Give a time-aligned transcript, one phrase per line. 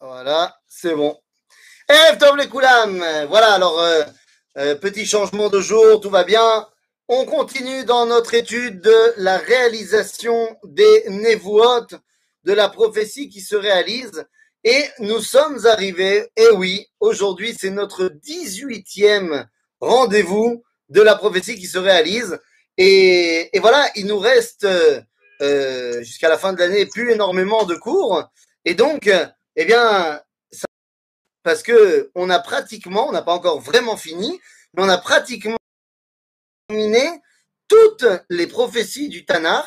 [0.00, 1.18] Voilà, c'est bon.
[1.90, 4.04] Eh, Tov les Voilà, alors, euh,
[4.56, 6.66] euh, petit changement de jour, tout va bien.
[7.08, 11.86] On continue dans notre étude de la réalisation des Nevuot,
[12.44, 14.24] de la prophétie qui se réalise.
[14.64, 19.46] Et nous sommes arrivés, et oui, aujourd'hui c'est notre 18e
[19.80, 22.40] rendez-vous de la prophétie qui se réalise.
[22.78, 25.00] Et, et voilà, il nous reste euh,
[26.00, 28.24] jusqu'à la fin de l'année plus énormément de cours.
[28.64, 29.10] Et donc,
[29.56, 30.66] eh bien, ça,
[31.42, 34.40] parce que on a pratiquement, on n'a pas encore vraiment fini,
[34.74, 35.56] mais on a pratiquement
[36.68, 37.22] terminé
[37.68, 39.66] toutes les prophéties du Tanakh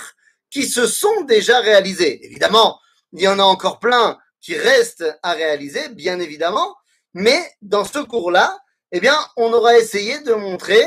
[0.49, 2.25] qui se sont déjà réalisées.
[2.25, 2.79] Évidemment,
[3.13, 6.75] il y en a encore plein qui restent à réaliser, bien évidemment,
[7.13, 8.57] mais dans ce cours-là,
[8.91, 10.85] eh bien, on aura essayé de montrer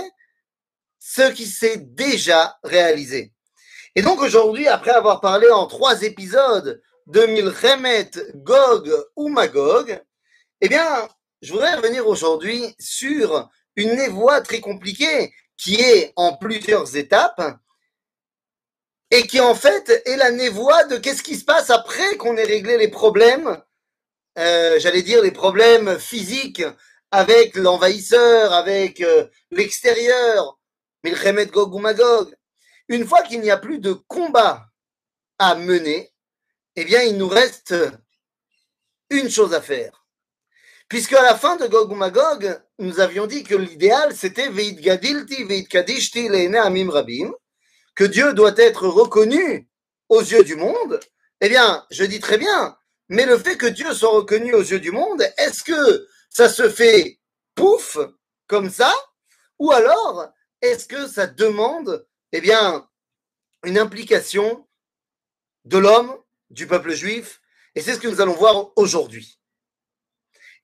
[0.99, 3.32] ce qui s'est déjà réalisé.
[3.95, 10.01] Et donc aujourd'hui, après avoir parlé en trois épisodes de Milchemet, Gog ou Magog,
[10.63, 11.09] eh bien,
[11.43, 17.59] je voudrais revenir aujourd'hui sur une névoie très compliquée qui est en plusieurs étapes
[19.11, 22.45] et qui en fait est la névoie de qu'est-ce qui se passe après qu'on ait
[22.45, 23.63] réglé les problèmes,
[24.39, 26.63] euh, j'allais dire les problèmes physiques
[27.11, 30.59] avec l'envahisseur, avec euh, l'extérieur,
[31.05, 32.35] Milchemet Gog ou Magog.
[32.89, 34.67] Une fois qu'il n'y a plus de combat
[35.39, 36.13] à mener,
[36.77, 37.75] eh bien, il nous reste
[39.11, 40.07] une chose à faire.
[40.89, 44.75] Puisque à la fin de Gog ou Magog, nous avions dit que l'idéal c'était Veit
[44.75, 47.33] Gadilti, Veit Kadishti, Amim Rabim,
[47.95, 49.69] que Dieu doit être reconnu
[50.09, 51.01] aux yeux du monde.
[51.41, 52.77] Eh bien, je dis très bien,
[53.09, 56.69] mais le fait que Dieu soit reconnu aux yeux du monde, est-ce que ça se
[56.69, 57.19] fait
[57.55, 57.99] pouf,
[58.47, 58.93] comme ça,
[59.59, 60.29] ou alors
[60.61, 62.89] est-ce que ça demande, eh bien,
[63.65, 64.67] une implication
[65.65, 66.17] de l'homme,
[66.51, 67.41] du peuple juif,
[67.75, 69.39] et c'est ce que nous allons voir aujourd'hui.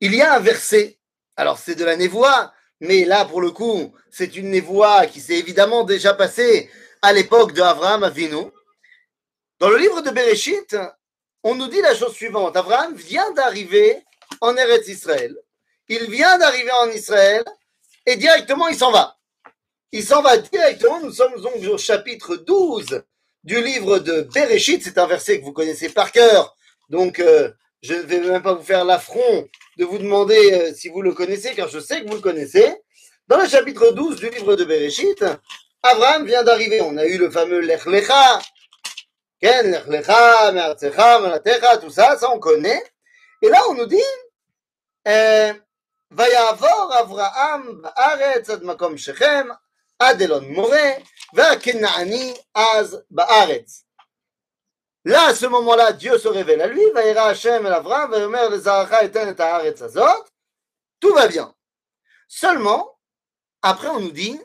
[0.01, 0.99] Il y a un verset,
[1.37, 5.39] alors c'est de la névoie, mais là pour le coup, c'est une névoie qui s'est
[5.39, 6.71] évidemment déjà passée
[7.03, 8.51] à l'époque de Abraham Avinu.
[9.59, 10.77] Dans le livre de Bereshit,
[11.43, 14.03] on nous dit la chose suivante Abraham vient d'arriver
[14.41, 15.37] en Eretz Israël.
[15.89, 17.45] Il vient d'arriver en Israël
[18.07, 19.18] et directement il s'en va.
[19.92, 21.00] Il s'en va directement.
[21.02, 23.04] Nous sommes donc au chapitre 12
[23.44, 24.84] du livre de Bereshit.
[24.84, 26.56] C'est un verset que vous connaissez par cœur.
[26.90, 30.90] Donc, euh, je ne vais même pas vous faire l'affront de vous demander euh, si
[30.90, 32.74] vous le connaissez, car je sais que vous le connaissez.
[33.28, 35.24] Dans le chapitre 12 du livre de Bereshit,
[35.84, 36.82] Abraham vient d'arriver.
[36.82, 38.40] On a eu le fameux Lech Lecha.
[39.40, 42.84] Ken, Lech Lecha, Me'artzecha, Malatecha, tout ça, ça on connaît.
[43.42, 43.98] Et là, on nous dit,
[45.08, 45.54] euh,
[46.16, 49.48] ויעבור אברהם בארץ עד מקום שכם,
[50.00, 50.92] עד אלון מורה,
[51.34, 53.84] והכנעני אז בארץ.
[55.06, 58.48] Là, à ce moment-là, Dieu se révèle à lui, va Hashem el Avram, va Yomer
[58.50, 60.26] le Zaracha eten et haaretz azot,
[61.02, 61.54] tout va bien.
[62.30, 62.98] Seulement,
[63.62, 64.40] après on nous dit,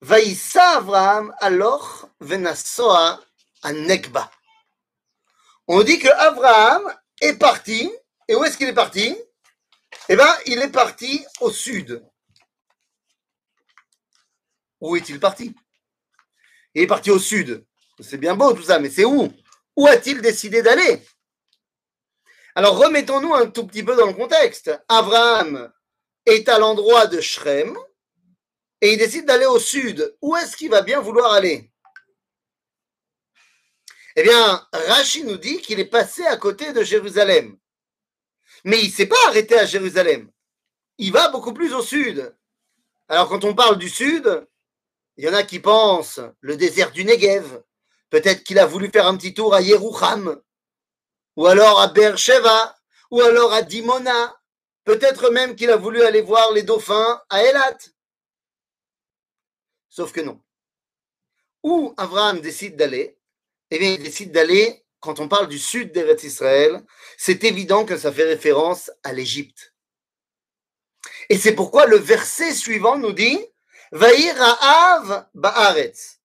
[0.00, 3.20] Vaïssa Avraham alors venasoa
[3.62, 4.30] à Nekba.
[5.66, 7.92] On dit que Abraham est parti,
[8.28, 9.16] et où est-ce qu'il est parti
[10.08, 12.02] Eh bien, il est parti au sud.
[14.81, 15.55] Où est-il parti?
[16.73, 17.65] Il est parti au sud.
[17.99, 19.31] C'est bien beau tout ça, mais c'est où?
[19.75, 21.01] Où a-t-il décidé d'aller?
[22.55, 24.71] Alors remettons-nous un tout petit peu dans le contexte.
[24.87, 25.71] Abraham
[26.25, 27.77] est à l'endroit de Shrem
[28.81, 30.15] et il décide d'aller au sud.
[30.21, 31.71] Où est-ce qu'il va bien vouloir aller?
[34.15, 37.57] Eh bien, Rachi nous dit qu'il est passé à côté de Jérusalem.
[38.63, 40.31] Mais il ne s'est pas arrêté à Jérusalem.
[40.97, 42.33] Il va beaucoup plus au sud.
[43.09, 44.47] Alors quand on parle du sud,
[45.17, 47.61] il y en a qui pensent le désert du Negev.
[48.09, 50.41] Peut-être qu'il a voulu faire un petit tour à Yerucham,
[51.35, 52.75] ou alors à Beersheba,
[53.11, 54.39] ou alors à Dimona.
[54.83, 57.77] Peut-être même qu'il a voulu aller voir les dauphins à Elat.
[59.89, 60.41] Sauf que non.
[61.63, 63.17] Où Abraham décide d'aller
[63.71, 66.85] Eh bien, il décide d'aller, quand on parle du sud d'Eretz Israël,
[67.17, 69.73] c'est évident que ça fait référence à l'Égypte.
[71.29, 73.39] Et c'est pourquoi le verset suivant nous dit
[73.95, 74.35] Va'ir
[75.33, 76.19] ba'aretz.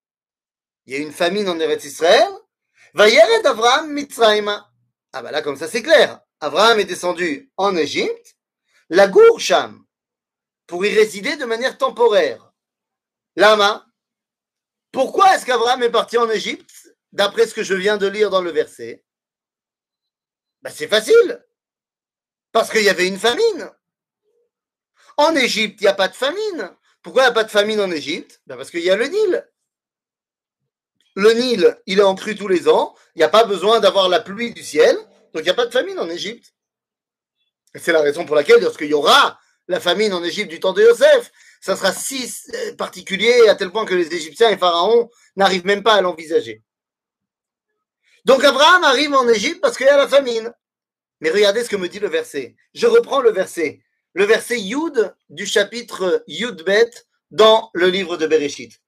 [0.86, 2.28] Il y a une famine en Eretz Israël.
[2.94, 4.68] Vayered Avraham mitzrayma.
[5.12, 6.20] Ah bah là, comme ça, c'est clair.
[6.40, 8.36] Abraham est descendu en Égypte,
[8.88, 9.86] la Gourcham,
[10.66, 12.52] pour y résider de manière temporaire.
[13.36, 13.86] Lama,
[14.90, 18.42] pourquoi est-ce qu'Abraham est parti en Égypte, d'après ce que je viens de lire dans
[18.42, 19.04] le verset?
[20.62, 21.46] Ben, C'est facile.
[22.50, 23.70] Parce qu'il y avait une famine.
[25.16, 26.76] En Égypte, il n'y a pas de famine.
[27.02, 28.40] Pourquoi il n'y a pas de famine en Égypte?
[28.46, 29.46] Ben Parce qu'il y a le Nil.
[31.16, 34.08] le Nil, il est en crue tous les ans, il n'y a pas besoin d'avoir
[34.08, 34.96] la pluie du ciel,
[35.32, 36.54] donc il n'y a pas de famine en Égypte.
[37.74, 39.38] C'est la raison pour laquelle, lorsqu'il y aura
[39.68, 41.30] la famine en Égypte du temps de Yosef,
[41.60, 45.82] ça sera si euh, particulier à tel point que les Égyptiens et Pharaon n'arrivent même
[45.82, 46.62] pas à l'envisager.
[48.24, 50.52] Donc Abraham arrive en Égypte parce qu'il y a la famine.
[51.20, 52.56] Mais regardez ce que me dit le verset.
[52.74, 53.80] Je reprends le verset.
[54.14, 56.90] Le verset Yud du chapitre Yudbet
[57.30, 58.80] dans le livre de Bereshit.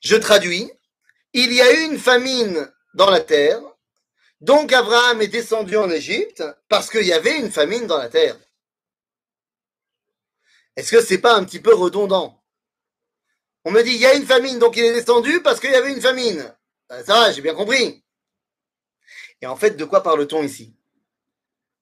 [0.00, 0.70] Je traduis.
[1.32, 3.60] Il y a eu une famine dans la terre.
[4.40, 8.36] Donc Abraham est descendu en Égypte parce qu'il y avait une famine dans la terre.
[10.76, 12.43] Est-ce que c'est pas un petit peu redondant?
[13.64, 15.74] On me dit, il y a une famine, donc il est descendu parce qu'il y
[15.74, 16.54] avait une famine.
[16.88, 18.04] Ben, ça j'ai bien compris.
[19.40, 20.74] Et en fait, de quoi parle-t-on ici?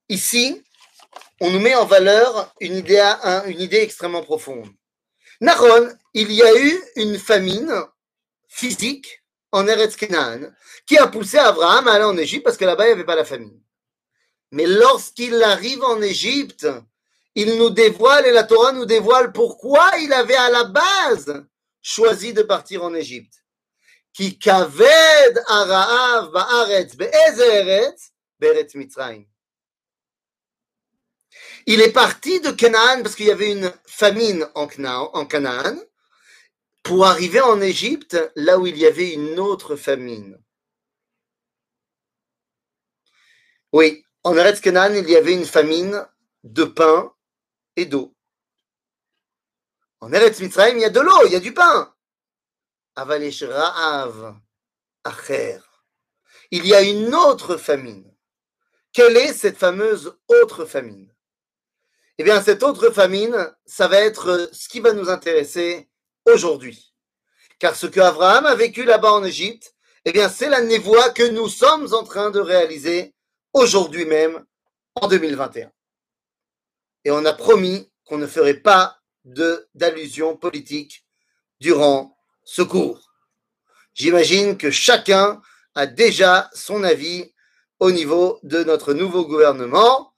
[0.09, 0.63] Ici,
[1.41, 3.01] on nous met en valeur une idée,
[3.47, 4.69] une idée extrêmement profonde.
[5.41, 7.73] Naron, il y a eu une famine
[8.47, 10.51] physique en Eretz Canaan
[10.85, 13.15] qui a poussé Abraham à aller en Égypte parce que là-bas, il n'y avait pas
[13.15, 13.59] la famine.
[14.51, 16.67] Mais lorsqu'il arrive en Égypte,
[17.35, 21.45] il nous dévoile et la Torah nous dévoile pourquoi il avait à la base
[21.83, 23.43] choisi de partir en Égypte.
[31.65, 35.77] Il est parti de Canaan parce qu'il y avait une famine en Canaan
[36.83, 40.37] pour arriver en Égypte là où il y avait une autre famine.
[43.71, 46.05] Oui, en Eretz Canaan, il y avait une famine
[46.43, 47.11] de pain
[47.75, 48.12] et d'eau.
[50.03, 51.95] En Eretz Mitzrayim, il y a de l'eau, il y a du pain.
[52.97, 54.35] Avalesh Ra'av
[55.05, 55.59] Acher.
[56.51, 58.13] Il y a une autre famine.
[58.91, 61.09] Quelle est cette fameuse autre famine?
[62.17, 65.89] Eh bien, cette autre famine, ça va être ce qui va nous intéresser
[66.25, 66.93] aujourd'hui.
[67.57, 69.73] Car ce que Abraham a vécu là-bas en Égypte,
[70.03, 73.15] eh bien, c'est la névoie que nous sommes en train de réaliser
[73.53, 74.45] aujourd'hui même,
[74.95, 75.71] en 2021
[77.05, 81.05] et on a promis qu'on ne ferait pas d'allusion politique
[81.59, 83.13] durant ce cours.
[83.93, 85.41] J'imagine que chacun
[85.75, 87.33] a déjà son avis
[87.79, 90.13] au niveau de notre nouveau gouvernement.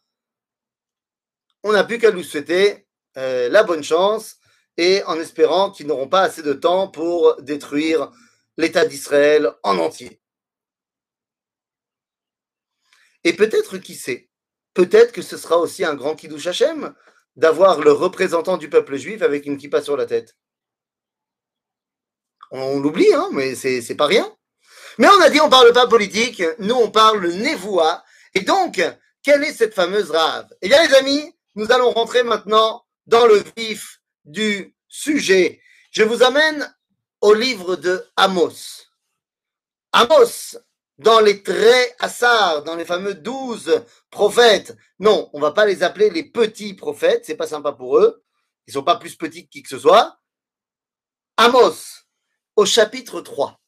[1.64, 2.88] On n'a plus qu'à nous souhaiter
[3.18, 4.38] euh, la bonne chance
[4.78, 8.12] et en espérant qu'ils n'auront pas assez de temps pour détruire
[8.58, 10.22] l'État d'Israël en entier.
[13.24, 14.30] Et peut-être, qui sait,
[14.74, 16.94] peut-être que ce sera aussi un grand Kiddush Hashem?
[17.36, 20.36] D'avoir le représentant du peuple juif avec une kippa sur la tête.
[22.52, 24.32] On l'oublie, hein, mais c'est pas rien.
[24.98, 28.04] Mais on a dit on parle pas politique, nous on parle névoa.
[28.34, 28.82] Et donc,
[29.24, 30.48] quelle est cette fameuse rave?
[30.62, 35.62] Eh bien les amis, nous allons rentrer maintenant dans le vif du sujet.
[35.92, 36.74] Je vous amène
[37.22, 38.84] au livre de Amos.
[39.92, 40.58] Amos,
[40.98, 44.76] dans les traits Assar, dans les fameux douze prophètes.
[45.00, 48.24] Non, on va pas les appeler les petits prophètes, c'est pas sympa pour eux.
[48.68, 50.18] Ils sont pas plus petits que qui que ce soit.
[51.38, 52.06] Amos,
[52.56, 53.60] au chapitre 3.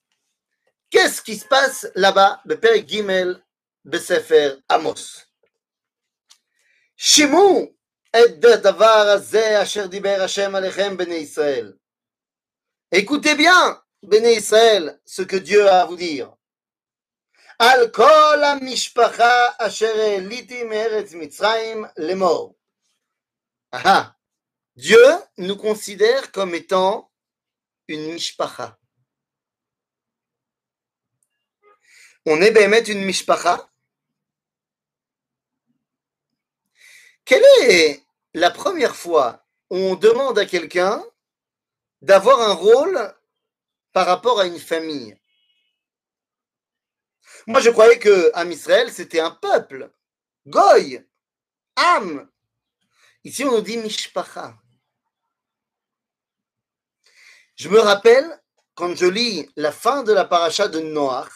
[0.89, 3.43] Qu'est-ce qui se passe là-bas, le Père Gimel
[3.83, 5.25] Besefer Amos?
[11.21, 11.77] Israël.
[12.91, 16.36] Écoutez bien, bnei Israël, ce que Dieu a à vous dire.
[24.75, 25.03] Dieu
[25.39, 27.11] nous considère comme étant
[27.87, 28.77] une mishpacha.
[32.27, 33.67] On est bémet une mishpacha.
[37.25, 38.03] Quelle est
[38.35, 41.03] la première fois où on demande à quelqu'un
[42.03, 43.15] d'avoir un rôle
[43.93, 45.17] par rapport à une famille?
[47.47, 49.89] Moi, je croyais que Am Israël, c'était un peuple.
[50.45, 51.01] Goy,
[51.77, 52.29] Am.
[53.23, 54.57] Ici, on nous dit Mishpacha.
[57.55, 58.41] Je me rappelle,
[58.75, 61.31] quand je lis la fin de la paracha de Noach,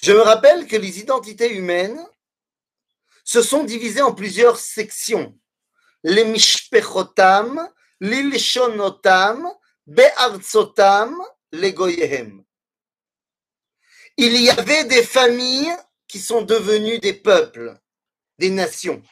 [0.00, 2.00] je me rappelle que les identités humaines
[3.24, 5.36] se sont divisées en plusieurs sections.
[6.04, 7.68] Les Mishpechotam,
[8.00, 9.50] l'Ilshonotam,
[9.86, 12.45] Be'artsotam, les Goyehem
[14.16, 15.74] il y avait des familles
[16.08, 17.78] qui sont devenues des peuples,
[18.38, 19.02] des nations.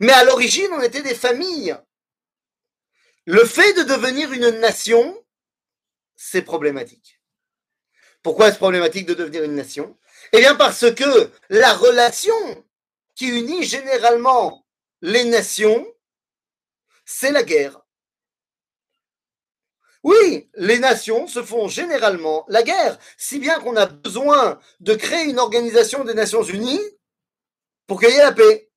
[0.00, 1.76] Mais à l'origine, on était des familles.
[3.24, 5.24] Le fait de devenir une nation,
[6.16, 7.20] c'est problématique.
[8.22, 9.96] Pourquoi est-ce problématique de devenir une nation?
[10.32, 12.64] Eh bien parce que la relation
[13.14, 14.66] qui unit généralement
[15.00, 15.86] les nations,
[17.04, 17.80] c'est la guerre.
[20.08, 25.24] Oui, les nations se font généralement la guerre, si bien qu'on a besoin de créer
[25.24, 26.80] une organisation des Nations Unies
[27.86, 28.70] pour qu'il y ait la paix.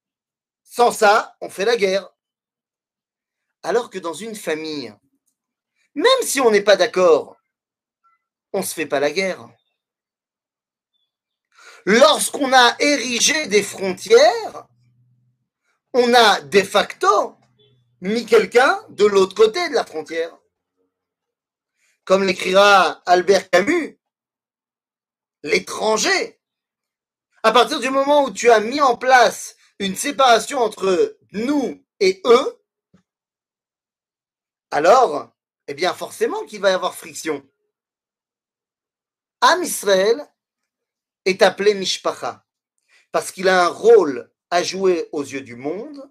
[0.62, 2.10] Sans ça, on fait la guerre.
[3.64, 4.94] Alors que dans une famille,
[5.96, 7.38] même si on n'est pas d'accord,
[8.52, 9.48] on ne se fait pas la guerre.
[11.86, 14.68] Lorsqu'on a érigé des frontières,
[15.94, 17.38] on a de facto
[18.02, 20.41] mis quelqu'un de l'autre côté de la frontière.
[22.06, 24.00] Comme l'écrira Albert Camus,
[25.44, 26.40] l'étranger.
[27.44, 32.22] À partir du moment où tu as mis en place une séparation entre nous et
[32.26, 32.64] eux,
[34.72, 35.32] alors,
[35.68, 37.46] eh bien forcément qu'il va y avoir friction.
[39.42, 40.26] Am Israël
[41.26, 42.46] est appelé Mishpacha
[43.12, 46.10] parce qu'il a un rôle à jouer aux yeux du monde,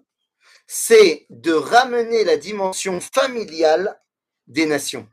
[0.67, 3.99] c'est de ramener la dimension familiale
[4.47, 5.07] des nations.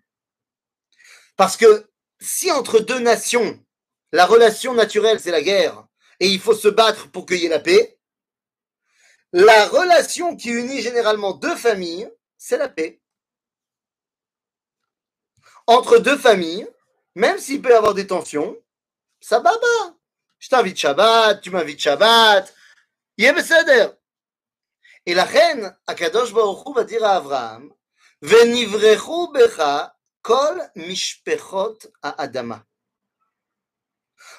[1.39, 1.89] Parce que
[2.21, 3.65] si entre deux nations,
[4.11, 5.87] la relation naturelle, c'est la guerre,
[6.19, 7.97] et il faut se battre pour qu'il y ait la paix,
[9.33, 13.01] la relation qui unit généralement deux familles, c'est la paix.
[15.69, 16.69] Entre deux familles,
[17.15, 18.57] même s'il peut y avoir des tensions,
[19.21, 19.97] ça baba.
[20.41, 22.53] Je t'invite Shabbat, tu m'invites Shabbat.
[23.17, 23.91] Yebeseder.
[25.07, 27.73] Et la reine, Akadosh Baruch Hu, va dire à Abraham,
[28.23, 29.98] Venivrechu becha
[30.29, 30.71] Kol
[32.03, 32.63] à Adama.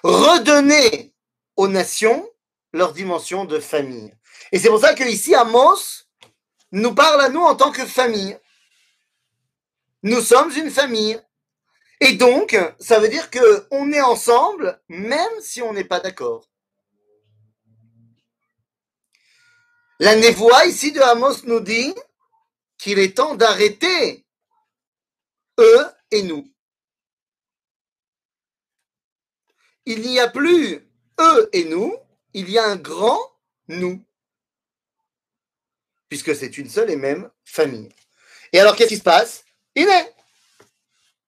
[0.04, 1.16] Redonner
[1.56, 2.30] aux nations
[2.74, 4.14] leur dimension de famille.
[4.52, 5.80] Et c'est pour ça qu'ici, Amos
[6.72, 8.38] nous parle à nous en tant que famille.
[10.04, 11.20] Nous sommes une famille.
[12.02, 16.48] Et donc, ça veut dire qu'on est ensemble, même si on n'est pas d'accord.
[20.00, 21.96] La névoie ici de Amos nous dit
[22.78, 24.28] qu'il est temps d'arrêter
[25.60, 26.52] eux et nous.
[29.86, 30.88] Il n'y a plus
[31.20, 31.96] eux et nous,
[32.34, 33.20] il y a un grand
[33.68, 34.04] nous,
[36.08, 37.90] puisque c'est une seule et même famille.
[38.52, 39.46] Et alors, qu'est-ce qui se passe?
[39.76, 40.16] Il est.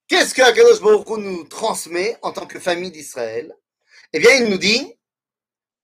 [0.07, 3.55] Qu'est-ce que Akadosh Baruch nous transmet en tant que famille d'Israël?
[4.11, 4.97] Eh bien, il nous dit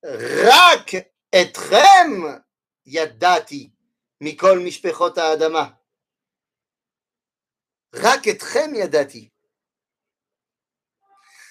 [0.02, 2.42] Rak etrem
[2.84, 3.72] yadati
[4.20, 5.77] mikol mishpechot adama.
[7.93, 9.31] Rak etrem yadati.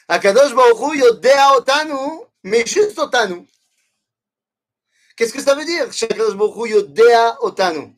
[0.09, 3.47] Akadosh Baruch Hu yodea otanu, mais juste otanu.
[5.17, 7.97] Qu'est-ce que ça veut dire Akadosh Baruch Hu yodea otanu.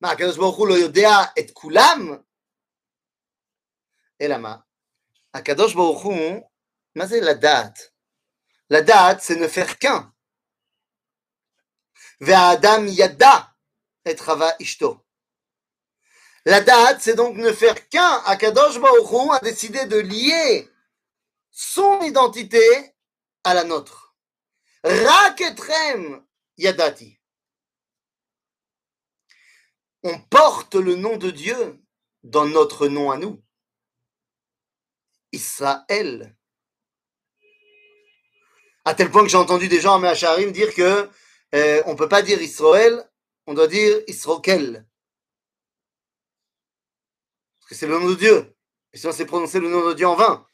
[0.00, 1.98] מה, הקדוש ברוך הוא לא יודע את כולם?
[4.20, 4.56] אלא מה?
[5.34, 6.50] הקדוש ברוך הוא,
[6.96, 7.78] מה זה לדעת?
[8.70, 10.02] לדעת זה ne faire qu'un.
[12.20, 13.36] והאדם ידע
[14.10, 15.02] את חווה אשתו.
[16.45, 18.21] La date, c'est donc ne faire qu'un.
[18.25, 20.69] Akadosh Baoru a décidé de lier
[21.49, 22.93] son identité
[23.43, 24.15] à la nôtre.
[24.83, 26.23] Raketrem
[26.57, 27.19] Yadati.
[30.03, 31.79] On porte le nom de Dieu
[32.21, 33.41] dans notre nom à nous.
[35.31, 36.37] Israël.
[38.85, 41.09] À tel point que j'ai entendu des gens à Mehacharim dire que
[41.55, 43.09] euh, on ne peut pas dire Israël,
[43.47, 44.85] on doit dire Israël.
[47.65, 48.55] Parce que c'est le nom de Dieu.
[48.93, 50.47] Et sinon, c'est prononcer le nom de Dieu en vain.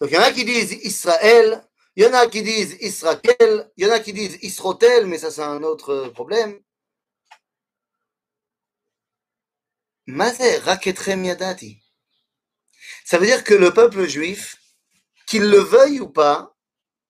[0.00, 1.64] Donc, il y en a qui disent Israël,
[1.94, 5.18] il y en a qui disent Israël, il y en a qui disent Israël, mais
[5.18, 6.60] ça, c'est un autre problème.
[13.04, 14.56] Ça veut dire que le peuple juif,
[15.26, 16.56] qu'il le veuille ou pas,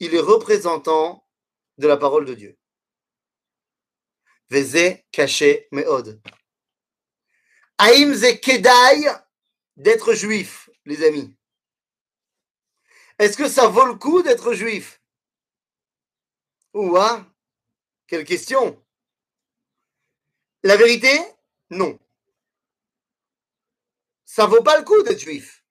[0.01, 1.27] il est représentant
[1.79, 2.59] de la parole de Dieu.
[4.51, 6.21] Veze caché meod.
[7.79, 9.09] Aïm kedai
[9.77, 11.35] d'être juif, les amis.
[13.19, 15.01] Est-ce que ça vaut le coup d'être juif?
[16.73, 17.25] Ouah,
[18.07, 18.81] quelle question
[20.63, 21.21] La vérité,
[21.71, 21.99] non.
[24.25, 25.65] Ça vaut pas le coup d'être juif.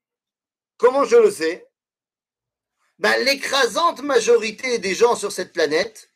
[0.78, 1.70] Comment je le sais?
[3.00, 6.10] Ben, L'écrasante majorité des gens sur cette planète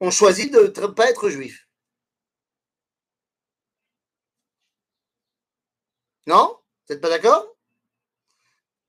[0.00, 1.63] ont choisi de ne pas être juifs.
[6.26, 6.58] Non?
[6.88, 7.46] Vous n'êtes pas d'accord?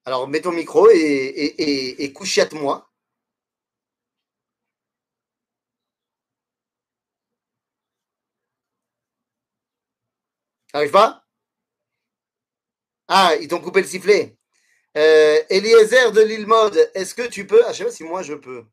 [0.06, 2.89] Alors mets ton micro et, et, et, et couchiate-moi.
[10.92, 11.25] Pas?
[13.08, 14.38] Ah, ils t'ont coupé le sifflet.
[14.98, 18.24] Euh, Eliezer de l'île Mode, est-ce que tu peux Ah, je sais pas si moi
[18.24, 18.65] je peux.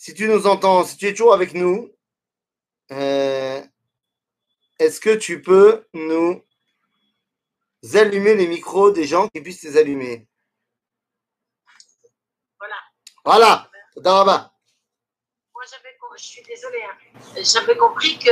[0.00, 1.94] si tu nous entends, si tu es toujours avec nous,
[2.90, 3.62] euh,
[4.78, 6.42] est-ce que tu peux nous
[7.94, 10.26] allumer les micros des gens qui puissent les allumer
[12.58, 12.76] Voilà.
[13.24, 14.52] Voilà, Daraba.
[15.54, 17.42] Moi, j'avais, je suis désolée, hein.
[17.42, 18.30] j'avais compris que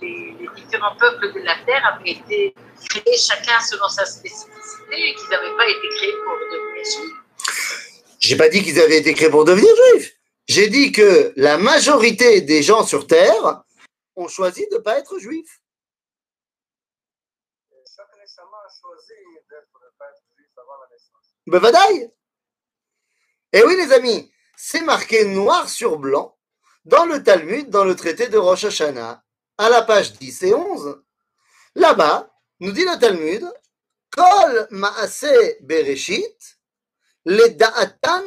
[0.00, 2.54] les, les, différents peuples de la terre avaient été
[2.88, 8.00] créés chacun selon sa spécificité et qu'ils n'avaient pas été créés pour devenir juifs.
[8.20, 10.12] J'ai pas dit qu'ils avaient été créés pour devenir juifs.
[10.48, 13.62] J'ai dit que la majorité des gens sur terre
[14.16, 15.59] ont choisi de ne pas être juifs.
[21.50, 22.12] Bevadaï.
[23.52, 26.38] Et oui, les amis, c'est marqué noir sur blanc
[26.84, 29.24] dans le Talmud, dans le traité de Rosh Hashanah,
[29.58, 31.02] à la page 10 et 11.
[31.74, 33.44] Là-bas, nous dit le Talmud,
[34.12, 36.58] Kol Maase Bereshit,
[37.24, 38.22] le Da'atan.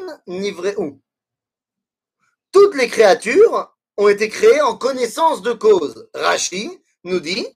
[2.51, 6.10] Toutes les créatures ont été créées en connaissance de cause.
[6.13, 7.48] Rashi nous dit,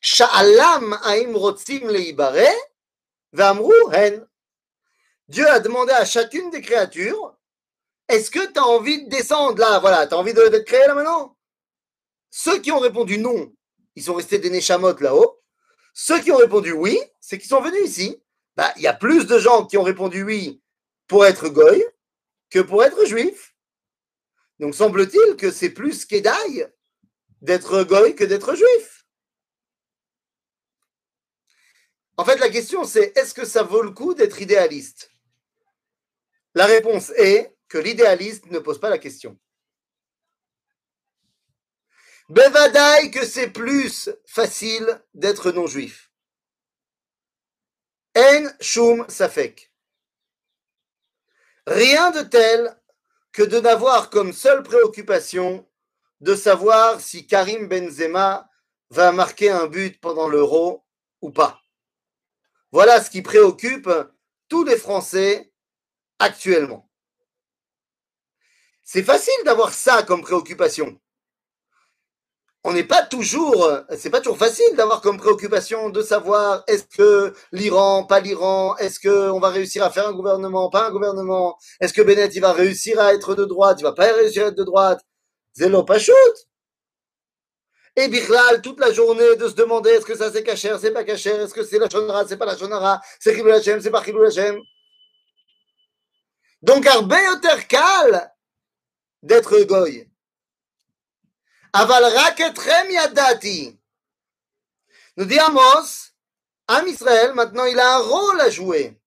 [0.00, 2.54] Sha'alam Aim Rotzim Leibare,
[3.32, 4.26] Vamru Hen.
[5.32, 7.34] Dieu a demandé à chacune des créatures
[8.06, 10.94] Est-ce que tu as envie de descendre là Voilà, tu as envie de créer là
[10.94, 11.38] maintenant?
[12.30, 13.50] Ceux qui ont répondu non,
[13.96, 15.40] ils sont restés des Neshamot là-haut.
[15.94, 18.22] Ceux qui ont répondu oui, c'est qu'ils sont venus ici.
[18.56, 20.60] Bah, il y a plus de gens qui ont répondu oui
[21.06, 21.82] pour être goy
[22.50, 23.54] que pour être juif.
[24.58, 26.68] Donc semble-t-il que c'est plus qu'édaille
[27.40, 29.06] d'être goy que d'être juif.
[32.18, 35.11] En fait, la question c'est est-ce que ça vaut le coup d'être idéaliste?
[36.62, 39.36] La réponse est que l'idéaliste ne pose pas la question.
[42.28, 46.12] Bevadaï que c'est plus facile d'être non-juif.
[48.16, 49.72] En shum safek.
[51.66, 52.80] Rien de tel
[53.32, 55.68] que de n'avoir comme seule préoccupation
[56.20, 58.48] de savoir si Karim Benzema
[58.90, 60.86] va marquer un but pendant l'euro
[61.22, 61.60] ou pas.
[62.70, 63.90] Voilà ce qui préoccupe
[64.48, 65.51] tous les Français
[66.22, 66.88] actuellement.
[68.84, 70.98] C'est facile d'avoir ça comme préoccupation.
[72.64, 77.34] On n'est pas toujours, c'est pas toujours facile d'avoir comme préoccupation de savoir est-ce que
[77.50, 81.56] l'Iran, pas l'Iran, est-ce que on va réussir à faire un gouvernement, pas un gouvernement,
[81.80, 84.56] est-ce que Bennett va réussir à être de droite, il va pas réussir à être
[84.56, 85.00] de droite.
[85.56, 85.98] Zélo pas.
[87.96, 91.04] Et Birlal, toute la journée, de se demander est-ce que ça c'est cachère, c'est pas
[91.04, 94.02] cachère, est-ce que c'est la shonara, c'est pas la shonara, c'est Chilou Hashem, c'est pas
[94.02, 94.58] Chilou Hashem.
[96.62, 98.32] Donc, Arbe Yoterkal
[99.22, 100.08] d'être goy.
[101.72, 103.78] Aval Raketrem Yadati.
[105.16, 106.12] Nous dit Amos,
[106.68, 108.98] Am Israël, maintenant, il a un rôle à jouer.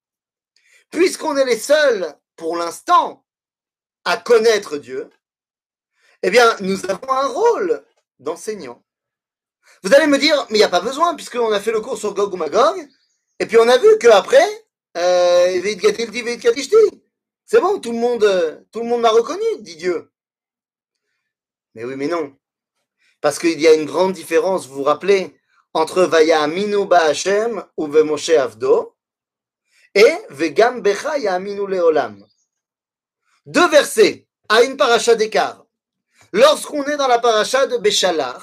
[0.91, 3.25] Puisqu'on est les seuls, pour l'instant,
[4.03, 5.09] à connaître Dieu,
[6.21, 7.85] eh bien, nous avons un rôle
[8.19, 8.83] d'enseignant.
[9.83, 11.97] Vous allez me dire, mais il n'y a pas besoin, puisqu'on a fait le cours
[11.97, 12.87] sur Gog ou Magog,
[13.39, 14.47] et puis on a vu qu'après,
[14.97, 15.61] euh,
[17.45, 20.12] c'est bon, tout le monde, tout le monde m'a reconnu, dit Dieu.
[21.75, 22.36] Mais oui, mais non.
[23.21, 25.36] Parce qu'il y a une grande différence, vous vous rappelez,
[25.73, 28.95] entre Vaya Aminu Hashem ou Vemoshe Avdo
[29.93, 32.25] et Vegam Becha Yaminu Leolam.
[33.45, 35.65] Deux versets à une paracha d'écart.
[36.31, 38.41] Lorsqu'on est dans la paracha de Béchalach,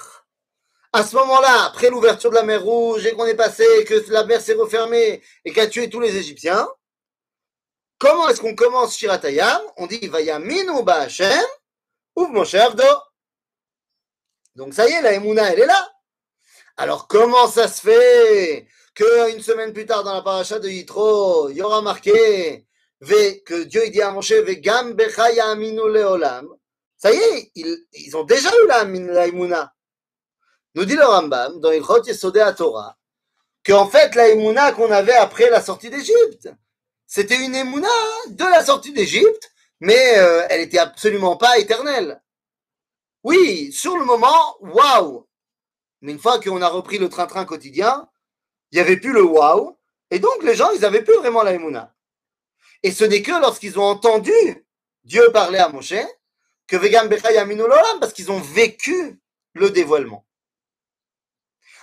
[0.93, 4.25] à ce moment-là, après l'ouverture de la mer Rouge et qu'on est passé, que la
[4.25, 6.69] mer s'est refermée et qu'a tué tous les Égyptiens,
[8.03, 11.45] Comment est-ce qu'on commence Shiratayam On dit Vayaminu Hashem
[12.17, 12.83] ou Moshe Avdo.
[14.57, 15.89] Donc ça y est, la Emouna, elle est là.
[16.77, 21.59] Alors comment ça se fait qu'une semaine plus tard dans la paracha de Yitro, il
[21.59, 22.67] y aura marqué
[23.01, 24.97] que Dieu dit à Moshe Vegam
[25.45, 26.49] Aminu Leolam
[26.97, 29.73] Ça y est, ils, ont déjà eu la, la.
[30.75, 32.99] Nous dit le Rambam dans Ilchot Yesodei Torah
[33.65, 36.49] qu'en fait la Emouna qu'on avait après la sortie d'Égypte,
[37.15, 37.91] c'était une émouna
[38.29, 42.23] de la sortie d'Égypte, mais euh, elle n'était absolument pas éternelle.
[43.23, 45.29] Oui, sur le moment, waouh
[46.01, 48.09] Mais une fois qu'on a repris le train-train quotidien,
[48.71, 49.77] il n'y avait plus le waouh,
[50.11, 51.95] et donc les gens, ils n'avaient plus vraiment la émouna.
[52.83, 54.67] Et ce n'est que lorsqu'ils ont entendu
[55.05, 55.93] Dieu parler à Moshe
[56.67, 59.21] que Vegam Lolam, parce qu'ils ont vécu
[59.53, 60.25] le dévoilement.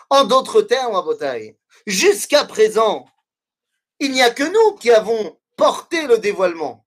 [0.09, 3.05] En d'autres termes, Abotai, jusqu'à présent,
[3.99, 6.85] il n'y a que nous qui avons porté le dévoilement.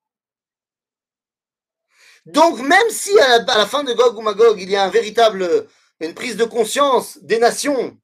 [2.27, 5.69] Donc même si à la, fin de Gog ou Magog, il y a un véritable,
[6.15, 7.99] prise de conscience des nations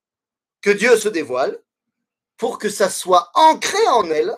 [0.61, 1.59] que Dieu se dévoile,
[2.37, 4.35] pour que ça soit ancré en elles,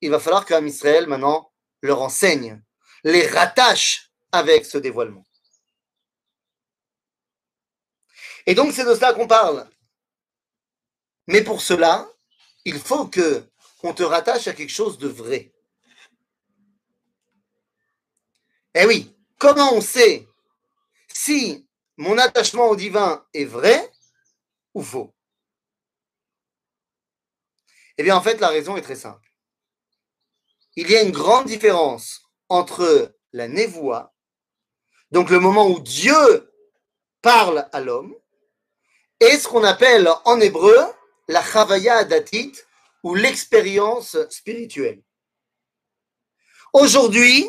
[0.00, 1.50] il va falloir qu'un Israël maintenant
[1.82, 2.62] leur enseigne,
[3.02, 5.24] les rattache avec ce dévoilement.
[8.46, 9.66] Et donc c'est de cela qu'on parle.
[11.26, 12.08] Mais pour cela,
[12.66, 13.46] il faut que
[13.84, 15.52] on te rattache à quelque chose de vrai.
[18.74, 20.26] Eh oui, comment on sait
[21.08, 21.68] si
[21.98, 23.92] mon attachement au divin est vrai
[24.72, 25.14] ou faux?
[27.98, 29.30] Eh bien, en fait, la raison est très simple.
[30.76, 34.14] Il y a une grande différence entre la névoie,
[35.10, 36.50] donc le moment où Dieu
[37.20, 38.16] parle à l'homme,
[39.20, 40.78] et ce qu'on appelle en hébreu
[41.28, 42.52] la chavaya adatit
[43.04, 45.02] ou l'expérience spirituelle.
[46.72, 47.48] Aujourd'hui,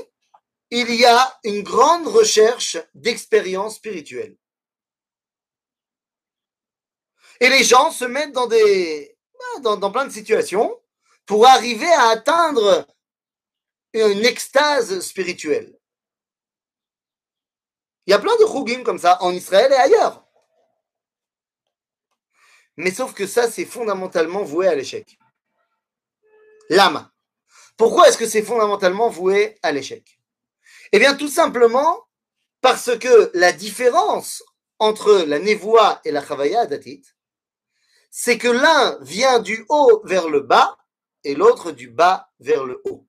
[0.70, 4.36] il y a une grande recherche d'expérience spirituelle.
[7.40, 9.18] Et les gens se mettent dans des
[9.62, 10.82] dans, dans, plein de situations
[11.26, 12.88] pour arriver à atteindre
[13.94, 15.78] une extase spirituelle.
[18.06, 20.26] Il y a plein de chougim comme ça en Israël et ailleurs.
[22.78, 25.18] Mais sauf que ça, c'est fondamentalement voué à l'échec.
[26.70, 27.10] L'âme.
[27.78, 30.20] Pourquoi est-ce que c'est fondamentalement voué à l'échec?
[30.92, 32.08] Eh bien, tout simplement
[32.62, 34.44] parce que la différence
[34.80, 37.04] entre la névoie et la chavaya datit,
[38.10, 40.78] c'est que l'un vient du haut vers le bas
[41.24, 43.08] et l'autre du bas vers le haut.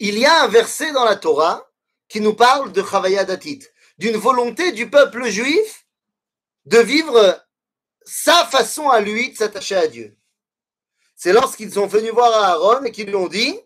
[0.00, 1.70] Il y a un verset dans la Torah
[2.08, 3.64] qui nous parle de chavaya datit,
[3.98, 5.86] d'une volonté du peuple juif
[6.64, 7.46] de vivre
[8.04, 10.18] sa façon à lui de s'attacher à Dieu.
[11.22, 13.60] C'est lorsqu'ils sont venus voir Aaron et qu'ils lui ont dit.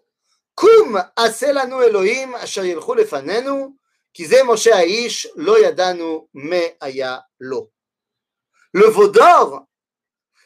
[8.73, 9.65] Le veau d'or,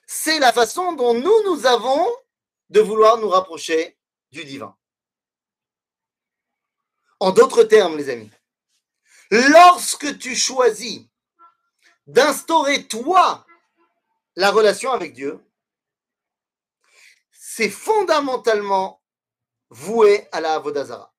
[0.07, 2.07] c'est la façon dont nous, nous avons
[2.68, 3.99] de vouloir nous rapprocher
[4.31, 4.77] du divin.
[7.18, 8.31] En d'autres termes, les amis,
[9.33, 11.01] lorsque tu choisis
[12.07, 13.44] d'instaurer toi
[14.37, 15.44] la relation avec Dieu,
[17.53, 19.03] c'est fondamentalement
[19.71, 21.13] voué à la Avodazara.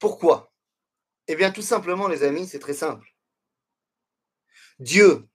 [0.00, 0.52] Pourquoi?
[1.28, 3.14] Eh bien, tout simplement, les amis, c'est très simple.
[4.80, 5.28] Dieu,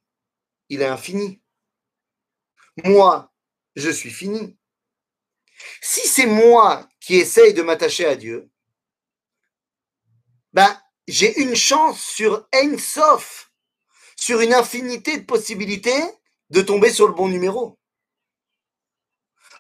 [0.68, 1.42] il est infini.
[2.84, 3.34] Moi,
[3.78, 4.58] je suis fini.
[5.82, 8.50] Si c'est moi qui essaye de m'attacher à Dieu,
[10.52, 13.45] ben, j'ai une chance sur Sof
[14.16, 16.02] sur une infinité de possibilités
[16.50, 17.80] de tomber sur le bon numéro.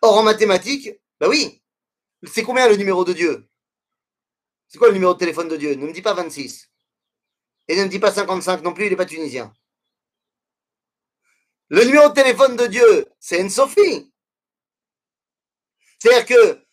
[0.02, 0.90] Or, en mathématiques,
[1.20, 1.62] bah oui,
[2.24, 3.50] c'est combien le numéro de Dieu?
[4.68, 5.76] C'est quoi le numéro de téléphone de Dieu?
[5.76, 6.70] Ne me dis pas 26.
[7.68, 9.54] Et ne me dis pas 55 non plus, il n'est pas tunisien.
[11.70, 14.12] Le numéro de téléphone de Dieu, c'est une Sophie.
[15.98, 16.66] C'est-à-dire que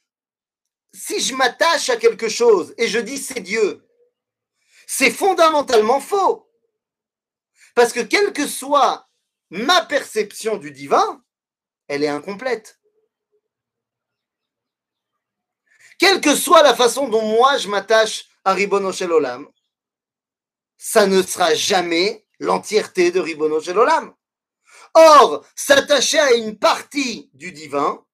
[0.93, 3.89] si je m'attache à quelque chose et je dis c'est Dieu,
[4.87, 6.52] c'est fondamentalement faux.
[7.75, 9.09] Parce que quelle que soit
[9.51, 11.23] ma perception du divin,
[11.89, 12.79] elle est incomplète.
[15.99, 19.07] Quelle que soit la façon dont moi je m'attache à Ribono ça
[21.07, 23.61] ne sera jamais l'entièreté de Ribono.
[24.95, 28.05] Or, s'attacher à une partie du divin,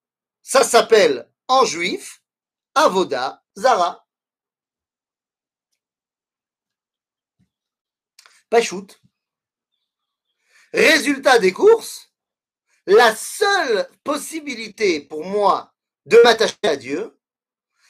[0.42, 2.22] ça s'appelle en juif
[2.74, 4.04] Avoda Zara.
[8.60, 9.00] shoot.
[10.72, 12.12] Résultat des courses,
[12.86, 15.74] la seule possibilité pour moi
[16.06, 17.18] de m'attacher à Dieu,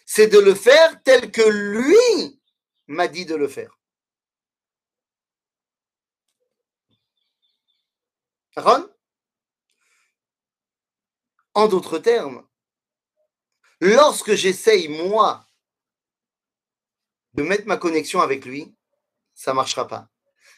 [0.07, 2.41] c'est de le faire tel que lui
[2.87, 3.79] m'a dit de le faire.
[8.57, 8.88] Ron
[11.55, 12.47] En d'autres termes,
[13.81, 15.47] lorsque j'essaye, moi,
[17.35, 18.75] de mettre ma connexion avec lui,
[19.35, 20.09] ça ne marchera pas.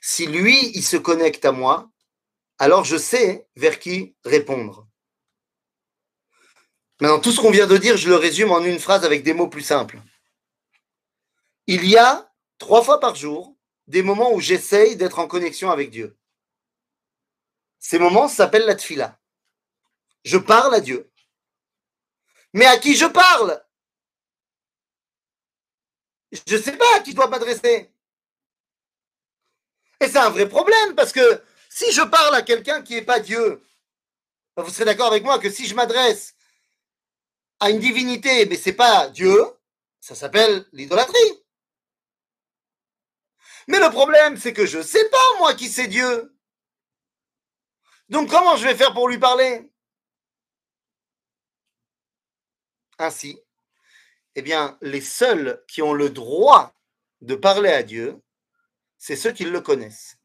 [0.01, 1.91] Si lui, il se connecte à moi,
[2.61, 4.87] alors je sais vers qui répondre.
[7.01, 9.33] Maintenant, tout ce qu'on vient de dire, je le résume en une phrase avec des
[9.33, 9.99] mots plus simples.
[11.67, 15.91] Il y a trois fois par jour des moments où j'essaye d'être en connexion avec
[15.91, 16.19] Dieu.
[17.79, 19.19] Ces moments s'appellent la tfila.
[20.25, 21.11] Je parle à Dieu.
[22.53, 23.65] Mais à qui je parle?
[26.47, 27.91] Je ne sais pas à qui je dois m'adresser.
[30.01, 31.43] Et c'est un vrai problème parce que
[31.81, 33.65] si je parle à quelqu'un qui n'est pas Dieu,
[34.55, 36.35] ben, vous serez d'accord avec moi que si je m'adresse
[37.59, 39.43] à une divinité, mais ce n'est pas Dieu,
[39.99, 41.43] ça s'appelle l'idolâtrie.
[43.67, 46.37] Mais le problème, c'est que je ne sais pas, moi, qui c'est Dieu.
[48.11, 49.71] Donc, comment je vais faire pour lui parler?
[52.99, 53.41] Ainsi,
[54.35, 56.75] eh bien, les seuls qui ont le droit
[57.23, 58.21] de parler à Dieu,
[58.99, 60.20] c'est ceux qui le connaissent.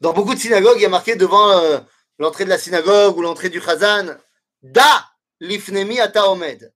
[0.00, 1.78] Dans beaucoup de synagogues, il y a marqué devant euh,
[2.18, 4.16] l'entrée de la synagogue ou l'entrée du chazan,
[4.62, 5.10] Da
[5.40, 6.72] lifnemi ata omed.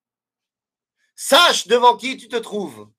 [1.14, 2.90] Sache devant qui tu te trouves.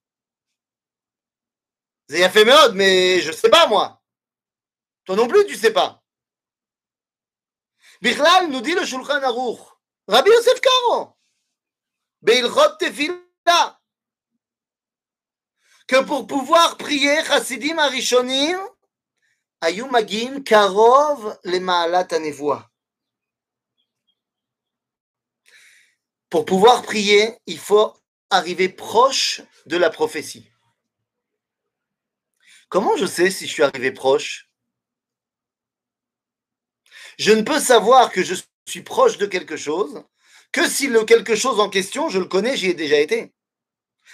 [2.09, 4.01] Méode, mais je ne sais pas moi.
[5.05, 6.03] Toi non plus, tu ne sais pas.
[8.01, 9.59] Bichlal nous dit le Shulchan Aruch.
[10.07, 11.17] Rabbi Yosef Karo.
[15.88, 18.59] Que pour pouvoir prier Chassidim Arishonim,
[19.62, 22.61] היו מגיעים קרוב למעלת הנבואה.
[26.31, 27.92] Pour pouvoir prier, il faut
[28.31, 30.48] arriver proche de la prophétie.
[32.68, 34.48] Comment je sais si je suis arrivé proche
[37.18, 38.37] Je ne peux savoir que je
[38.68, 40.05] suis proche de quelque chose
[40.53, 43.33] que si le quelque chose en question, je le connais, j'y ai déjà été.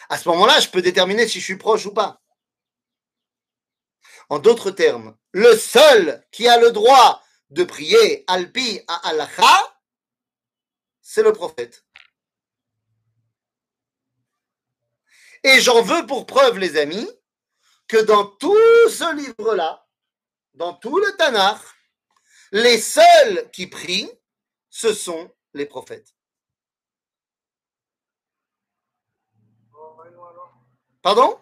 [0.08, 2.19] À ce moment-là, je peux déterminer si je suis proche ou pas.
[4.31, 9.77] En d'autres termes, le seul qui a le droit de prier Alpi à Alacha,
[11.01, 11.85] c'est le prophète.
[15.43, 17.11] Et j'en veux pour preuve, les amis,
[17.89, 18.55] que dans tout
[18.87, 19.85] ce livre-là,
[20.53, 21.59] dans tout le Tanakh,
[22.53, 24.09] les seuls qui prient,
[24.69, 26.15] ce sont les prophètes.
[31.01, 31.37] Pardon?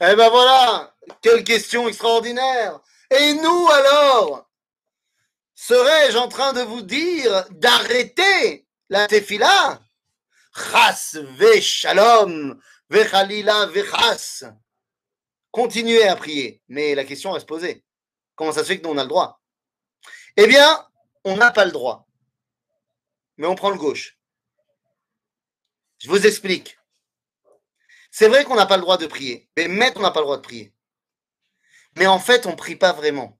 [0.00, 2.80] Eh ben voilà, quelle question extraordinaire.
[3.10, 4.48] Et nous alors
[5.54, 9.80] Serais-je en train de vous dire d'arrêter la tefila?
[10.54, 14.44] Chas ve shalom, ve chalila ve chas.
[15.50, 16.62] Continuez à prier.
[16.68, 17.84] Mais la question reste posée.
[18.36, 19.40] Comment ça se fait que nous on a le droit?
[20.36, 20.86] Eh bien,
[21.24, 22.06] on n'a pas le droit.
[23.36, 24.16] Mais on prend le gauche.
[25.98, 26.77] Je vous explique.
[28.18, 29.48] C'est vrai qu'on n'a pas le droit de prier.
[29.56, 30.74] Mais maître, on n'a pas le droit de prier.
[31.96, 33.38] Mais en fait, on ne prie pas vraiment.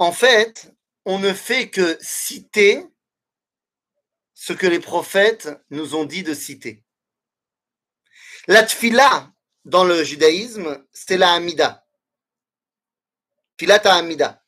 [0.00, 2.84] En fait, on ne fait que citer
[4.34, 6.82] ce que les prophètes nous ont dit de citer.
[8.48, 9.32] La tfila,
[9.64, 11.86] dans le judaïsme, c'est la Hamida.
[13.58, 14.44] Tfilat Hamida.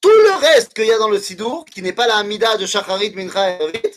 [0.00, 2.66] Tout le reste qu'il y a dans le Sidour, qui n'est pas la Hamida de
[2.66, 3.94] Shacharit, Mincha et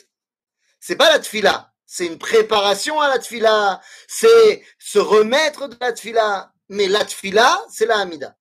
[0.80, 5.92] c'est pas la tfila c'est une préparation à la tfila, c'est se remettre de la
[5.92, 6.54] tfila.
[6.70, 8.38] Mais la tfila, c'est la Hamida.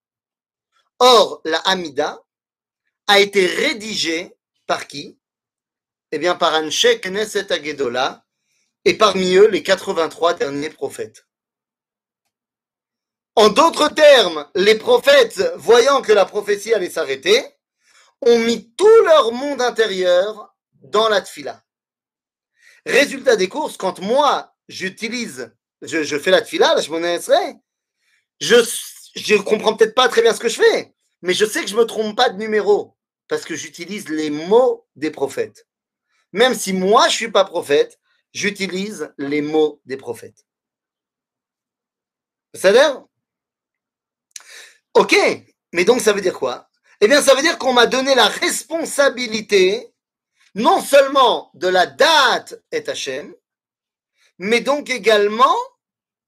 [0.99, 2.21] Or, la Hamida
[3.07, 5.17] a été rédigée par qui?
[6.11, 8.23] Eh bien, par Anshe Knesset Agedola,
[8.85, 11.25] et parmi eux, les 83 derniers prophètes.
[13.35, 17.43] En d'autres termes, les prophètes, voyant que la prophétie allait s'arrêter,
[18.21, 21.63] ont mis tout leur monde intérieur dans la tfila.
[22.85, 26.81] Résultat des courses, quand moi, j'utilise, je, fais la tfila, la
[28.39, 28.55] je
[29.15, 31.75] je comprends peut-être pas très bien ce que je fais, mais je sais que je
[31.75, 32.95] me trompe pas de numéro
[33.27, 35.67] parce que j'utilise les mots des prophètes.
[36.31, 37.99] Même si moi, je suis pas prophète,
[38.33, 40.45] j'utilise les mots des prophètes.
[42.53, 43.05] Ça dire
[44.93, 45.15] Ok,
[45.73, 46.69] mais donc ça veut dire quoi?
[47.01, 49.93] Eh bien, ça veut dire qu'on m'a donné la responsabilité
[50.55, 53.33] non seulement de la date et Hachem,
[54.37, 55.55] mais donc également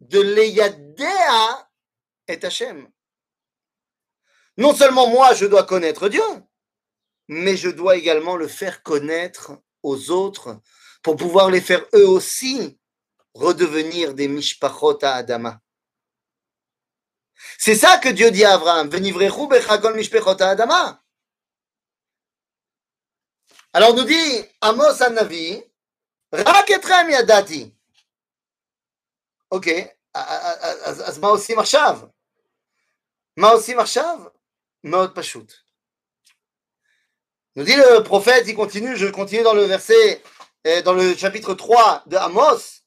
[0.01, 1.69] de l'Eyadea
[2.27, 2.89] et Hachem.
[4.57, 6.23] Non seulement moi, je dois connaître Dieu,
[7.27, 9.53] mais je dois également le faire connaître
[9.83, 10.59] aux autres
[11.01, 12.79] pour pouvoir les faire eux aussi
[13.33, 15.61] redevenir des mishpachot à Adama.
[17.57, 21.00] C'est ça que Dieu dit à Abraham, Venivrechu bechakol mishpachot à Adama.
[23.72, 25.62] Alors nous dit Amos Navi,
[26.32, 27.70] רק אתכם ידעתי.
[29.52, 32.00] אוקיי, אז מה עושים עכשיו?
[33.36, 34.18] מה עושים עכשיו?
[34.84, 35.52] מאוד פשוט.
[37.56, 40.22] Nous dit le prophète, il continue, je continue dans le verset,
[40.84, 42.82] dans le chapitre 3 de Amos,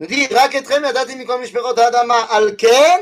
[0.00, 3.00] nous dit, רק אתכם ידעתי מכל משפחות האדמה, על כן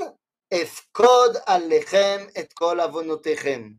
[0.62, 3.70] אפקוד עליכם את כל עוונותיכם.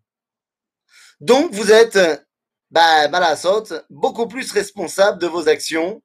[1.24, 1.98] Donc vous êtes
[2.71, 6.03] bah, Malasot, beaucoup plus responsable de vos actions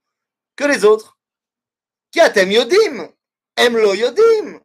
[0.55, 1.17] que les autres.
[2.11, 3.09] Kiatem Yodim,
[3.57, 4.61] Emlo Yodim.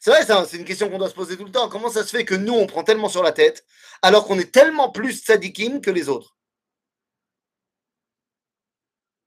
[0.00, 1.68] C'est vrai, c'est une question qu'on doit se poser tout le temps.
[1.68, 3.64] Comment ça se fait que nous, on prend tellement sur la tête,
[4.02, 6.36] alors qu'on est tellement plus tzadikim que les autres?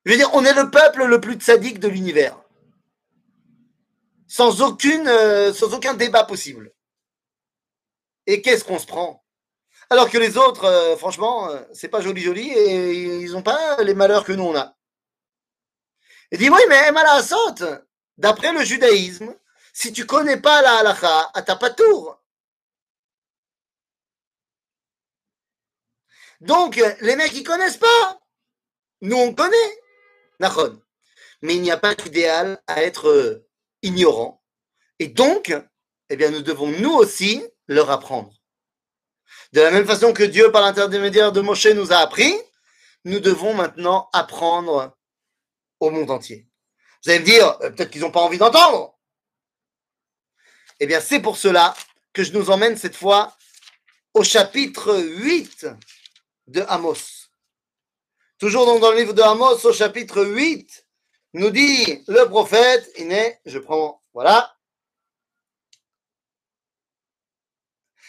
[0.05, 2.41] Je veux dire, on est le peuple le plus tzaddik de l'univers.
[4.39, 6.71] Euh, sans aucun débat possible.
[8.25, 9.23] Et qu'est-ce qu'on se prend?
[9.91, 13.83] Alors que les autres, euh, franchement, euh, c'est pas joli joli et ils n'ont pas
[13.83, 14.77] les malheurs que nous on a.
[16.31, 16.81] Il dit oui, mais
[17.21, 17.63] saute.
[18.17, 19.35] d'après le judaïsme,
[19.73, 22.23] si tu connais pas la halakha, t'as pas de tour.
[26.39, 28.21] Donc, les mecs, ils connaissent pas.
[29.01, 29.81] Nous, on connaît.
[31.41, 33.45] Mais il n'y a pas d'idéal à être euh,
[33.81, 34.41] ignorant.
[34.99, 35.53] Et donc,
[36.09, 38.40] eh bien, nous devons nous aussi leur apprendre.
[39.53, 42.33] De la même façon que Dieu, par l'intermédiaire de Moshe, nous a appris,
[43.03, 44.95] nous devons maintenant apprendre
[45.79, 46.47] au monde entier.
[47.03, 48.97] Vous allez me dire, euh, peut-être qu'ils n'ont pas envie d'entendre.
[50.79, 51.75] Eh bien, c'est pour cela
[52.13, 53.35] que je nous emmène cette fois
[54.13, 55.67] au chapitre 8
[56.47, 57.29] de Amos.
[58.37, 60.87] Toujours donc dans le livre de Amos, au chapitre 8,
[61.33, 64.55] nous dit le prophète, est, je prends, voilà.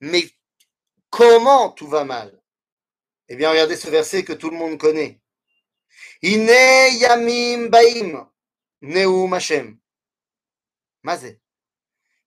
[0.00, 0.30] Mais
[1.10, 2.40] comment tout va mal?
[3.28, 5.20] Eh bien, regardez ce verset que tout le monde connaît.
[6.22, 8.28] Ine yamim baim
[8.82, 9.78] ne'u Hashem.
[11.02, 11.40] Mazé.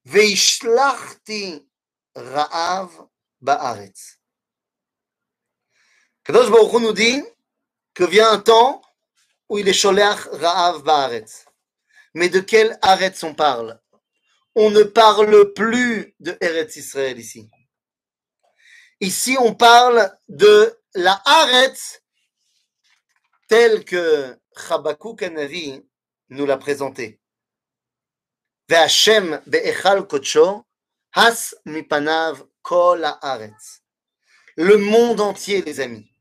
[0.06, 1.68] Veishlachti
[2.16, 3.08] ra'av
[3.42, 4.18] ba'aretz.
[6.24, 7.24] Kadosh Baruch nous dit
[7.94, 8.82] que vient un temps
[9.48, 11.46] où il est sholeach ra'av ba'aretz.
[12.14, 13.80] Mais de quel aretz on parle?
[14.56, 17.50] On ne parle plus de Eretz Israël ici.
[19.02, 22.02] Ici, on parle de la Haaretz
[23.48, 24.38] telle que
[24.70, 25.82] Habakkuk Hanavi
[26.30, 27.20] nous l'a présentée.
[28.70, 30.66] Ve'Hashem be'echal kocho
[31.14, 33.82] has mipanav kol haaretz.
[34.56, 36.12] Le monde entier, les amis.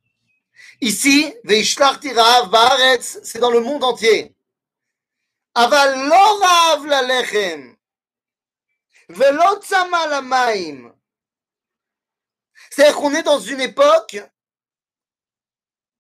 [0.81, 4.35] Ici, ve'ishlarti ba'aretz, c'est dans le monde entier.
[5.55, 7.77] Aval lo la lechem,
[9.09, 10.95] Velotzama la maim,
[12.71, 14.19] c'est-à-dire qu'on est dans une époque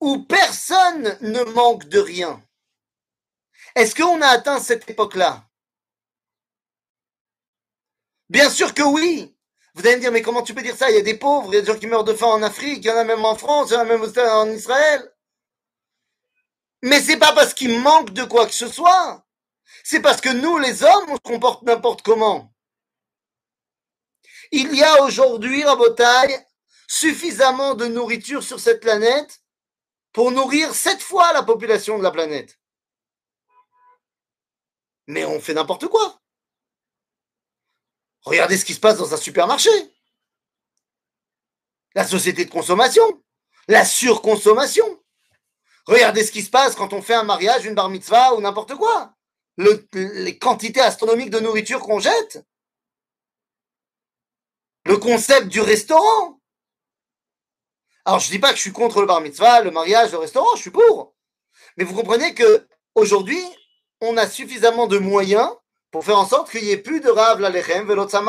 [0.00, 2.42] où personne ne manque de rien.
[3.74, 5.44] Est-ce qu'on a atteint cette époque-là?
[8.28, 9.34] Bien sûr que oui.
[9.74, 10.90] Vous allez me dire, mais comment tu peux dire ça?
[10.90, 12.42] Il y a des pauvres, il y a des gens qui meurent de faim en
[12.42, 15.14] Afrique, il y en a même en France, il y en a même en Israël.
[16.82, 19.24] Mais c'est pas parce qu'il manque de quoi que ce soit.
[19.84, 22.52] C'est parce que nous, les hommes, on se comporte n'importe comment.
[24.50, 26.44] Il y a aujourd'hui, Rabotaille,
[26.88, 29.42] suffisamment de nourriture sur cette planète
[30.12, 32.58] pour nourrir sept fois la population de la planète.
[35.06, 36.20] Mais on fait n'importe quoi.
[38.22, 39.70] Regardez ce qui se passe dans un supermarché.
[41.94, 43.22] La société de consommation,
[43.68, 45.02] la surconsommation.
[45.86, 48.74] Regardez ce qui se passe quand on fait un mariage, une bar mitzvah ou n'importe
[48.74, 49.14] quoi.
[49.56, 52.44] les quantités astronomiques de nourriture qu'on jette.
[54.84, 56.37] Le concept du restaurant.
[58.08, 60.16] Alors, je ne dis pas que je suis contre le bar mitzvah, le mariage, le
[60.16, 61.14] restaurant, je suis pour.
[61.76, 63.44] Mais vous comprenez que aujourd'hui,
[64.00, 65.50] on a suffisamment de moyens
[65.90, 68.26] pour faire en sorte qu'il n'y ait plus de Rav Lalechem Velotzam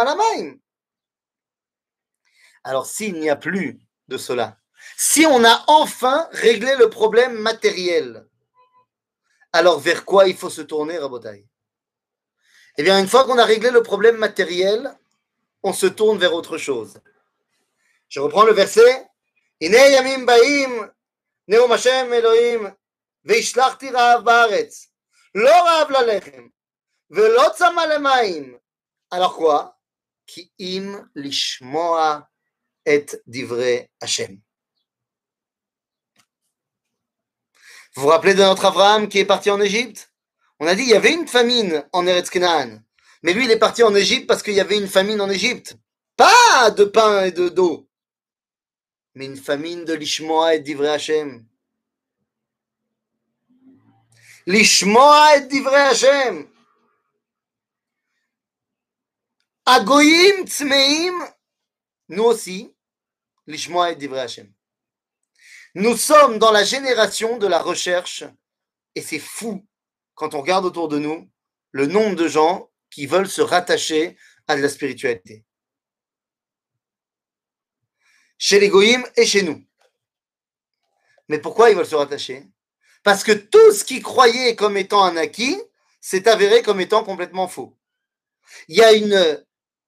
[2.66, 4.58] Alors, s'il n'y a plus de cela,
[4.98, 8.28] si on a enfin réglé le problème matériel,
[9.54, 11.48] alors vers quoi il faut se tourner, Rabotai?
[12.78, 14.94] Eh bien, une fois qu'on a réglé le problème matériel,
[15.64, 17.00] on se tourne vers autre chose.
[18.10, 19.09] Je reprends le verset.
[29.32, 29.76] Quoi
[30.26, 32.30] Ki im lishmoa
[32.86, 34.40] et divre Hashem.
[37.96, 40.14] Vous vous rappelez de notre Abraham qui est parti en Égypte?
[40.60, 42.80] On a dit il y avait une famine en Eretz Canaan.
[43.24, 45.76] Mais lui, il est parti en Égypte parce qu'il y avait une famine en Égypte.
[46.16, 47.89] Pas de pain et de d'eau,
[49.20, 51.46] mais une famine de lishmoa et d'ivre Hashem.
[54.46, 56.48] Lishmoa et d'ivre Hashem.
[59.66, 61.18] Agoyim Tzmeim,
[62.08, 62.74] nous aussi,
[63.46, 64.54] Lishmoa et Divrei Hashem.
[65.76, 68.24] Nous sommes dans la génération de la recherche
[68.96, 69.68] et c'est fou
[70.16, 71.30] quand on regarde autour de nous
[71.72, 74.18] le nombre de gens qui veulent se rattacher
[74.48, 75.44] à la spiritualité
[78.40, 79.64] chez les Goïms et chez nous.
[81.28, 82.48] Mais pourquoi ils veulent se rattacher?
[83.04, 85.62] Parce que tout ce qu'ils croyaient comme étant un acquis
[86.02, 87.78] s'est avéré comme étant complètement faux.
[88.68, 88.90] Il y a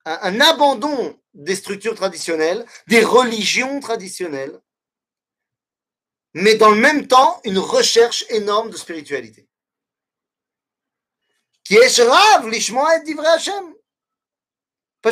[0.05, 4.61] un, abandon des structures traditionnelles, des religions traditionnelles,
[6.33, 9.47] mais dans le même temps, une recherche énorme de spiritualité.
[11.63, 12.99] Qui est Shrav, l'Ishmoa
[13.33, 13.73] Hashem.
[15.01, 15.11] Pas.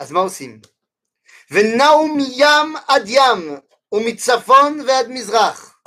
[0.00, 0.60] אז מה עושים?
[1.50, 3.60] ונעו מים עד ים,
[3.92, 5.80] ומצפון ועד מזרח.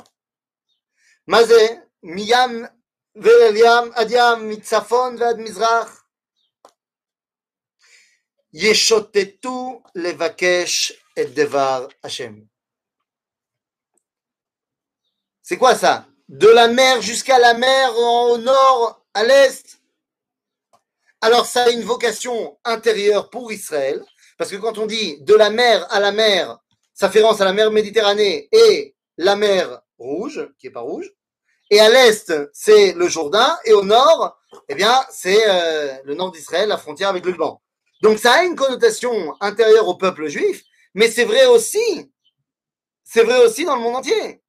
[1.26, 1.66] מה זה
[2.02, 2.64] מים
[3.16, 6.04] ואל ים עד ים, מצפון ועד מזרח?
[8.54, 12.34] ישוטטו לבקש את דבר השם.
[15.42, 19.80] C'est quoi ça De la mer jusqu'à la mer, au nord, à l'est
[21.25, 23.99] Alors ça a une vocation intérieure pour Israël,
[24.37, 26.59] parce que quand on dit de la mer à la mer,
[26.93, 31.11] ça fait référence à la mer Méditerranée et la mer Rouge, qui est pas rouge,
[31.71, 34.37] et à l'est, c'est le Jourdain, et au nord,
[34.69, 37.59] eh bien, c'est euh, le nord d'Israël, la frontière avec le Liban.
[38.03, 40.61] Donc ça a une connotation intérieure au peuple juif,
[40.93, 42.11] mais c'est vrai aussi,
[43.03, 44.43] c'est vrai aussi dans le monde entier.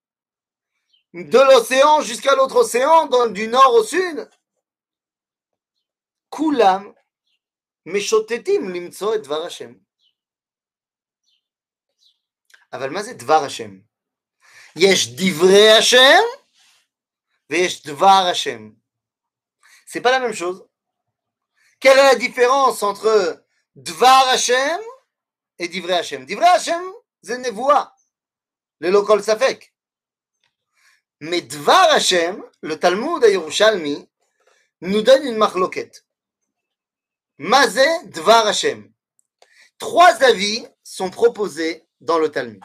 [1.15, 4.29] De l'océan jusqu'à l'autre océan, du nord au sud,
[6.36, 6.92] כולם
[7.86, 9.74] משוטטים למצוא את דבר השם.
[12.74, 13.80] אבל מה זה דבר השם?
[14.76, 16.24] יש דברי השם
[17.50, 18.72] ויש דבר השם.
[19.86, 20.66] C'est pas la même chose.
[21.82, 23.44] Quelle est la différence entre
[23.76, 24.80] Dvar Hashem
[25.60, 26.84] et Divrei Hashem Divrei Hashem,
[27.24, 27.94] c'est Nevoa,
[28.80, 29.74] le local Safek.
[31.20, 34.10] Mais Dvar Hashem, le Talmud à Yerushalmi,
[34.82, 36.05] nous donne une marloquette.
[37.39, 38.91] Mazé Dvar Hashem.
[39.79, 42.63] Trois avis sont proposés dans le Talmud.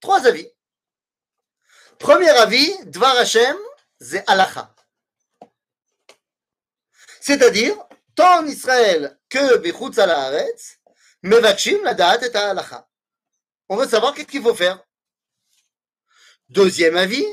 [0.00, 0.48] Trois avis.
[1.98, 3.56] Premier avis, Dvar Hashem,
[3.98, 4.74] c'est halacha.
[7.20, 7.74] C'est-à-dire,
[8.14, 10.78] tant en Israël que Bechutz Haaretz,
[11.22, 12.86] Mevachim la date et halacha.
[13.70, 14.84] On veut savoir qu'est-ce qu'il faut faire.
[16.50, 17.26] Deuxième avis,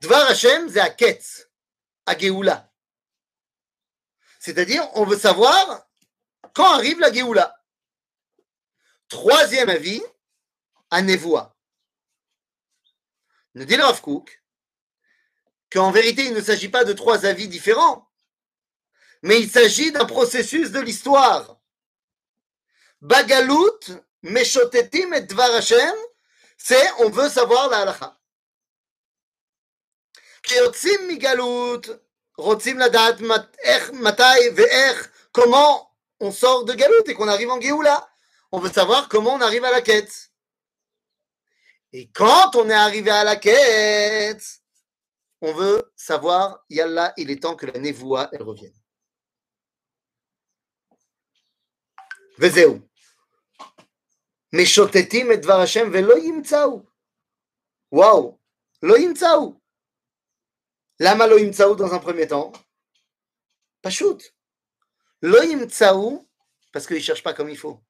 [0.00, 1.48] Dvar Hashem, c'est Aketz,
[2.06, 2.14] à.
[4.40, 5.86] C'est-à-dire, on veut savoir
[6.54, 7.54] quand arrive la Géoula.
[9.08, 10.02] Troisième avis,
[10.90, 11.56] à Nevoa.
[13.54, 14.00] Nous dit le Rav
[15.70, 18.10] qu'en vérité, il ne s'agit pas de trois avis différents,
[19.22, 21.60] mais il s'agit d'un processus de l'histoire.
[23.00, 23.80] Bagalout,
[24.22, 25.96] Meshotetim et dvarashem,
[26.56, 28.18] c'est on veut savoir la halakha.
[30.42, 31.82] Kiyotsim Migalout,
[32.39, 35.87] רוצים לדעת מת- איך, מתי ואיך, comment
[36.23, 38.09] on sort de galout et qu'on arrive en Géoula.
[38.51, 40.31] On veut savoir comment on arrive à la quête.
[41.93, 44.43] Et quand on est arrivé à la quête,
[45.41, 48.73] on veut savoir, Yallah, il est temps que la névoie, elle revienne.
[52.39, 52.79] וזהו.
[54.53, 56.83] משוטטים את דבר השם ולא ימצאו.
[57.91, 58.37] וואו,
[58.83, 59.58] לא ימצאו.
[61.00, 62.52] Lama lo imtsaou dans un premier temps?
[63.82, 64.22] Pas shoot.
[65.22, 66.28] Lo imtsaou
[66.72, 67.80] parce qu'ils ne cherchent pas comme il faut.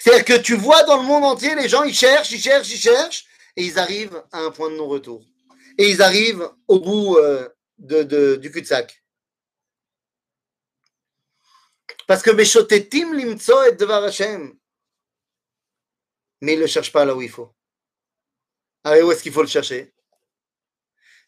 [0.00, 2.78] C'est-à-dire que tu vois dans le monde entier, les gens, ils cherchent, ils cherchent, ils
[2.78, 3.24] cherchent,
[3.56, 5.24] et ils arrivent à un point de non-retour.
[5.78, 9.02] Et ils arrivent au bout euh, du cul-de-sac.
[12.06, 14.58] Parce que Meshotetim limtso et devar Hashem.
[16.42, 17.54] Mais ils ne le cherchent pas là où il faut.
[18.82, 19.93] Ah, Alors où est-ce qu'il faut le chercher?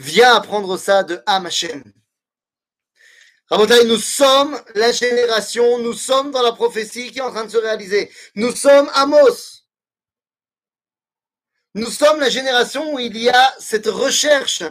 [0.00, 1.84] Viens apprendre ça de Ham Hashem.
[3.50, 7.58] Nous sommes la génération, nous sommes dans la prophétie qui est en train de se
[7.58, 8.10] réaliser.
[8.34, 9.66] Nous sommes Amos.
[11.74, 14.62] Nous sommes la génération où il y a cette recherche.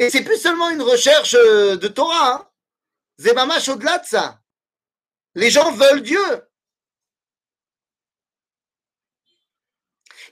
[0.00, 2.32] Et c'est plus seulement une recherche euh, de Torah.
[2.32, 2.50] Hein.
[3.68, 4.40] Au-delà de ça.
[5.36, 6.48] Les gens veulent Dieu.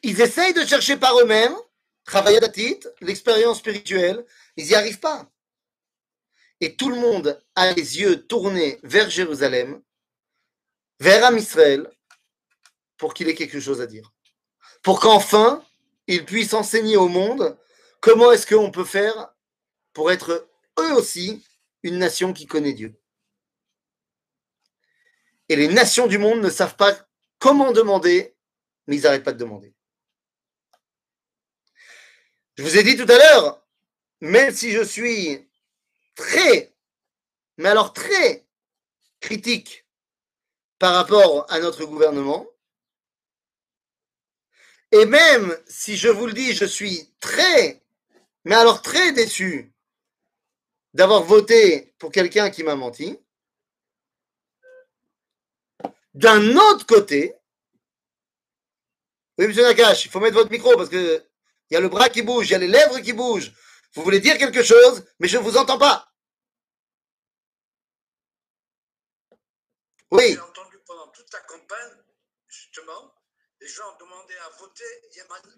[0.02, 1.56] Ils essayent de chercher par eux-mêmes,
[2.04, 4.24] travailler titre, l'expérience spirituelle,
[4.56, 5.30] ils n'y arrivent pas.
[6.60, 9.82] et tout le monde a les yeux tournés vers Jérusalem,
[11.00, 11.90] vers Am Israël,
[12.96, 14.12] pour qu'il ait quelque chose à dire.
[14.82, 15.62] Pour qu'enfin,
[16.06, 17.58] il puisse enseigner au monde
[18.00, 19.34] comment est-ce qu'on peut faire
[19.92, 20.48] pour être
[20.78, 21.44] eux aussi
[21.82, 22.94] une nation qui connaît Dieu.
[25.48, 26.96] Et les nations du monde ne savent pas
[27.38, 28.34] comment demander,
[28.86, 29.74] mais ils n'arrêtent pas de demander.
[32.56, 33.60] Je vous ai dit tout à l'heure,
[34.20, 35.48] même si je suis
[36.14, 36.72] très,
[37.56, 38.46] mais alors très
[39.20, 39.86] critique
[40.78, 42.46] par rapport à notre gouvernement,
[44.92, 47.82] et même si je vous le dis, je suis très,
[48.44, 49.72] mais alors très déçu
[50.92, 53.18] d'avoir voté pour quelqu'un qui m'a menti.
[56.14, 57.34] D'un autre côté,
[59.38, 61.26] oui, monsieur Nakash, il faut mettre votre micro parce que
[61.70, 63.52] il y a le bras qui bouge, il y a les lèvres qui bougent.
[63.94, 66.12] Vous voulez dire quelque chose, mais je ne vous entends pas.
[70.10, 70.32] Oui.
[70.32, 71.96] J'ai entendu pendant toute la campagne,
[72.48, 73.14] justement,
[73.60, 74.84] les gens demandaient à voter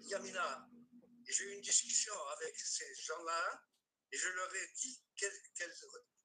[0.05, 0.67] Yamina.
[1.27, 3.61] Et j'ai eu une discussion avec ces gens-là
[4.11, 5.69] et je leur ai dit quel, quel,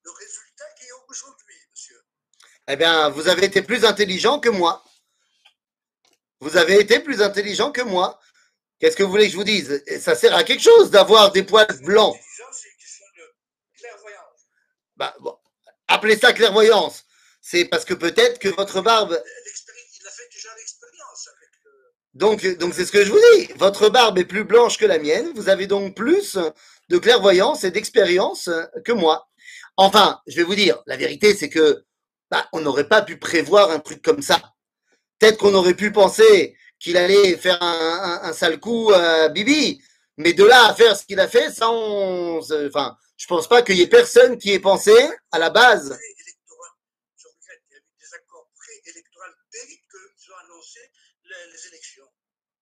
[0.04, 2.04] le résultat qui est aujourd'hui, monsieur.
[2.68, 4.84] Eh bien, vous avez été plus intelligent que moi.
[6.40, 8.20] Vous avez été plus intelligent que moi.
[8.82, 9.80] Qu'est-ce que vous voulez que je vous dise?
[10.00, 12.16] Ça sert à quelque chose d'avoir des poils blancs.
[12.50, 14.40] C'est une question de clairvoyance.
[14.96, 15.38] Bah, bon,
[15.86, 17.04] appelez ça clairvoyance.
[17.40, 19.12] C'est parce que peut-être que votre barbe.
[19.12, 21.70] Il a fait déjà l'expérience avec le...
[22.14, 23.52] Donc, donc c'est ce que je vous dis.
[23.54, 25.30] Votre barbe est plus blanche que la mienne.
[25.36, 26.36] Vous avez donc plus
[26.88, 28.50] de clairvoyance et d'expérience
[28.84, 29.28] que moi.
[29.76, 31.84] Enfin, je vais vous dire, la vérité, c'est que
[32.32, 34.42] bah, on n'aurait pas pu prévoir un truc comme ça.
[35.20, 39.80] Peut-être qu'on aurait pu penser qu'il allait faire un, un, un, sale coup à Bibi,
[40.16, 43.62] mais de là à faire ce qu'il a fait, ça, on, enfin, je pense pas
[43.62, 44.92] qu'il y ait personne qui ait pensé
[45.30, 45.90] à la base.
[45.90, 46.70] Préélectoral.
[47.16, 50.80] Je regrette, il y a eu des accords préélectoraux dès qu'ils ont annoncé
[51.24, 52.04] les, les élections.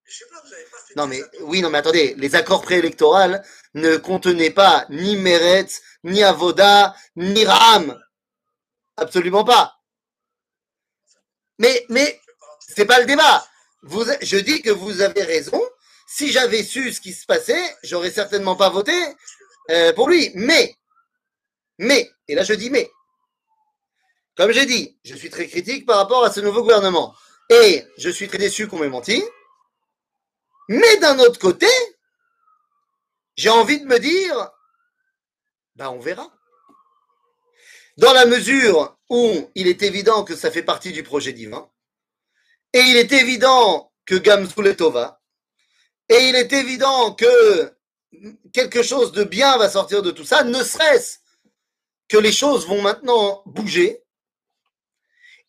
[0.05, 2.63] Je sais pas, vous avez pas fait Non mais oui, non mais attendez, les accords
[2.63, 3.39] préélectoraux
[3.73, 7.99] ne contenaient pas ni Meretz, ni Avoda, ni Ram.
[8.99, 9.77] Absolument pas.
[11.59, 12.21] Mais mais
[12.59, 13.47] c'est pas le débat.
[13.83, 15.61] Je dis que vous avez raison.
[16.07, 18.93] Si j'avais su ce qui se passait, j'aurais certainement pas voté
[19.71, 20.33] euh, pour lui.
[20.35, 20.77] Mais,
[21.79, 22.91] mais, et là je dis mais,
[24.37, 27.15] comme j'ai dit, je suis très critique par rapport à ce nouveau gouvernement.
[27.51, 29.23] Et je suis très déçu qu'on m'ait menti.
[30.69, 31.67] Mais d'un autre côté,
[33.37, 34.51] j'ai envie de me dire,
[35.77, 36.33] bah on verra.
[37.97, 41.71] Dans la mesure où il est évident que ça fait partie du projet divin,
[42.73, 45.21] et il est évident que Gamzul est Tova,
[46.09, 47.73] et il est évident que
[48.53, 51.19] quelque chose de bien va sortir de tout ça, ne serait-ce
[52.09, 54.03] que les choses vont maintenant bouger.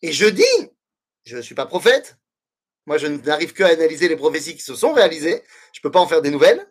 [0.02, 0.70] Et je dis,
[1.24, 2.16] je ne suis pas prophète,
[2.86, 5.42] moi je n'arrive que à analyser les prophéties qui se sont réalisées,
[5.72, 6.68] je ne peux pas en faire des nouvelles,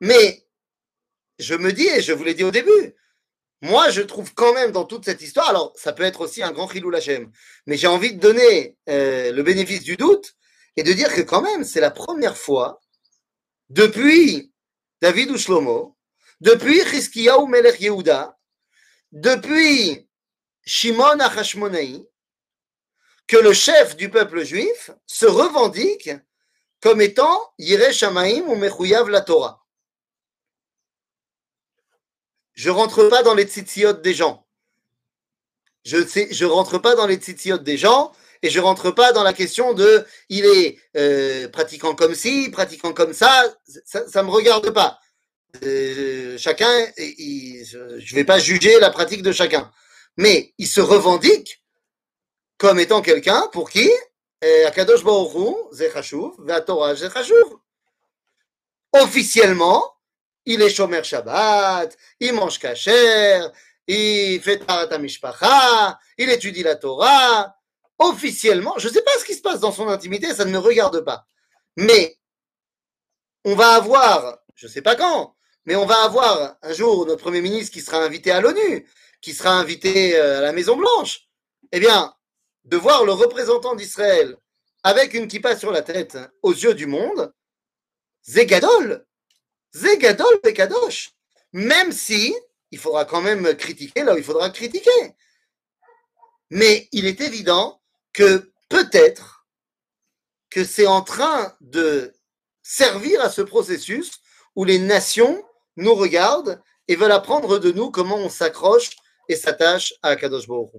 [0.00, 0.46] mais
[1.38, 2.94] je me dis, et je vous l'ai dit au début,
[3.62, 6.52] moi je trouve quand même dans toute cette histoire, alors ça peut être aussi un
[6.52, 7.30] grand Chilou Lachem,
[7.66, 10.34] mais j'ai envie de donner euh, le bénéfice du doute
[10.76, 12.80] et de dire que quand même c'est la première fois
[13.68, 14.52] depuis
[15.00, 15.96] David ou Shlomo,
[16.40, 18.36] depuis Chizkiyahu Melech Yehuda,
[19.12, 20.08] depuis
[20.64, 22.06] Shimon Achashmonaï,
[23.26, 26.10] que le chef du peuple juif se revendique
[26.80, 29.59] comme étant Yireh Shamaim ou Mechouyav la Torah.
[32.60, 34.46] Je rentre pas dans les tzitziot des gens.
[35.82, 39.22] Je sais, je rentre pas dans les tzitziot des gens et je rentre pas dans
[39.22, 43.32] la question de il est euh, pratiquant comme ci, pratiquant comme ça,
[43.86, 45.00] ça, ça me regarde pas.
[45.64, 49.72] Euh, chacun, il, je vais pas juger la pratique de chacun,
[50.18, 51.64] mais il se revendique
[52.58, 53.90] comme étant quelqu'un pour qui
[54.44, 55.32] euh, Akadosh Baruch
[56.12, 56.24] Hu.
[58.92, 59.94] Officiellement,
[60.46, 63.40] il est Shomer Shabbat, il mange kasher,
[63.86, 67.56] il fait Tarat Mishpacha, il étudie la Torah.
[67.98, 70.58] Officiellement, je ne sais pas ce qui se passe dans son intimité, ça ne me
[70.58, 71.26] regarde pas.
[71.76, 72.16] Mais
[73.44, 75.34] on va avoir, je ne sais pas quand,
[75.66, 78.88] mais on va avoir un jour notre Premier ministre qui sera invité à l'ONU,
[79.20, 81.28] qui sera invité euh, à la Maison Blanche.
[81.72, 82.14] Eh bien,
[82.64, 84.36] de voir le représentant d'Israël
[84.82, 87.32] avec une kippa sur la tête aux yeux du monde,
[88.24, 89.06] Zegadol,
[89.74, 91.12] Zegadol Bekadosh.
[91.52, 92.34] Même si
[92.70, 95.14] il faudra quand même critiquer là il faudra critiquer.
[96.50, 97.80] Mais il est évident
[98.12, 99.46] que peut-être
[100.50, 102.12] que c'est en train de
[102.62, 104.20] servir à ce processus
[104.56, 105.44] où les nations
[105.76, 108.90] nous regardent et veulent apprendre de nous comment on s'accroche
[109.28, 110.70] et s'attache à Kadosh Baruch.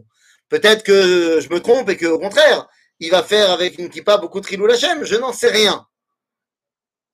[0.50, 2.68] Peut-être que je me trompe et qu'au contraire,
[3.00, 5.88] il va faire avec une kippa beaucoup de trilou je n'en sais rien.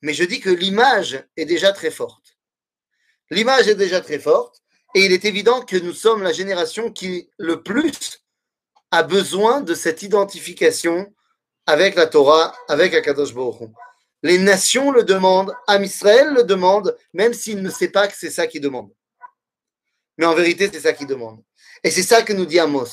[0.01, 2.37] Mais je dis que l'image est déjà très forte.
[3.29, 4.61] L'image est déjà très forte
[4.95, 8.23] et il est évident que nous sommes la génération qui le plus
[8.91, 11.13] a besoin de cette identification
[11.65, 13.69] avec la Torah, avec Akadosh Baruch.
[14.23, 18.31] Les nations le demandent, Am Israël le demande, même s'il ne sait pas que c'est
[18.31, 18.91] ça qu'il demande.
[20.17, 21.43] Mais en vérité, c'est ça qu'il demande.
[21.83, 22.89] Et c'est ça que nous dit Amos.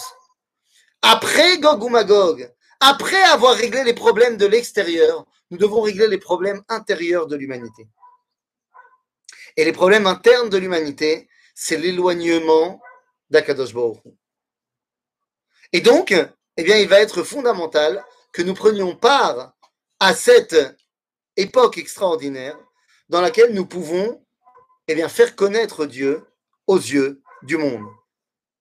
[1.01, 2.51] Après Gog ou Magog,
[2.81, 5.25] après avoir réglé les problèmes de l'extérieur,
[5.55, 7.87] nous devons régler les problèmes intérieurs de l'humanité.
[9.57, 12.83] Et les problèmes internes de l'humanité, c'est l'éloignement
[13.31, 13.73] d'Akadosh.
[15.73, 16.13] Et donc,
[16.57, 19.55] eh bien, il va être fondamental que nous prenions part
[20.01, 20.57] à cette
[21.37, 22.59] époque extraordinaire
[23.09, 24.27] dans laquelle nous pouvons
[24.89, 26.25] eh bien, faire connaître Dieu
[26.67, 27.87] aux yeux du monde.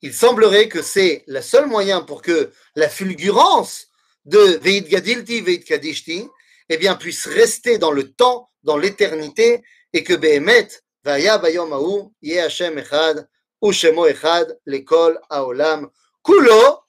[0.03, 3.87] Il semblerait que c'est le seul moyen pour que la fulgurance
[4.25, 6.29] de Veit Gadilti, Veit Kadishti,
[6.69, 10.67] eh bien, puisse rester dans le temps, dans l'éternité, et que Behemet,
[11.03, 13.27] Vaya Bayom Aou, Ye Hashem Echad,
[13.61, 15.89] Ushemo Echad, l'école Aolam,
[16.23, 16.79] Kulo,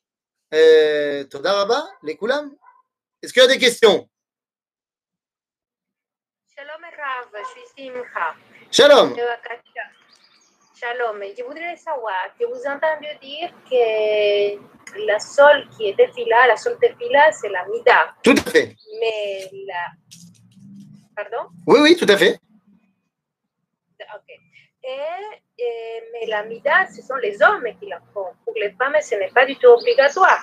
[0.52, 2.18] euh, Toda Rabba, les.
[3.22, 4.08] Est-ce qu'il y a des questions?
[6.54, 8.34] Shalom Rav, je suis Simcha.
[8.70, 9.16] Shalom.
[10.76, 16.56] Shalom, je voudrais savoir que vous entendez dire que la sol qui est fila, la
[16.56, 18.14] sol fila, c'est la mida.
[18.24, 18.74] Tout à fait.
[19.00, 19.86] Mais la.
[21.16, 22.38] Pardon Oui, oui, tout à fait.
[24.00, 24.28] Ok.
[24.82, 28.26] Et, et- mais la mida, ce sont les hommes qui la font.
[28.44, 30.42] Pour les femmes, ce n'est pas du tout obligatoire.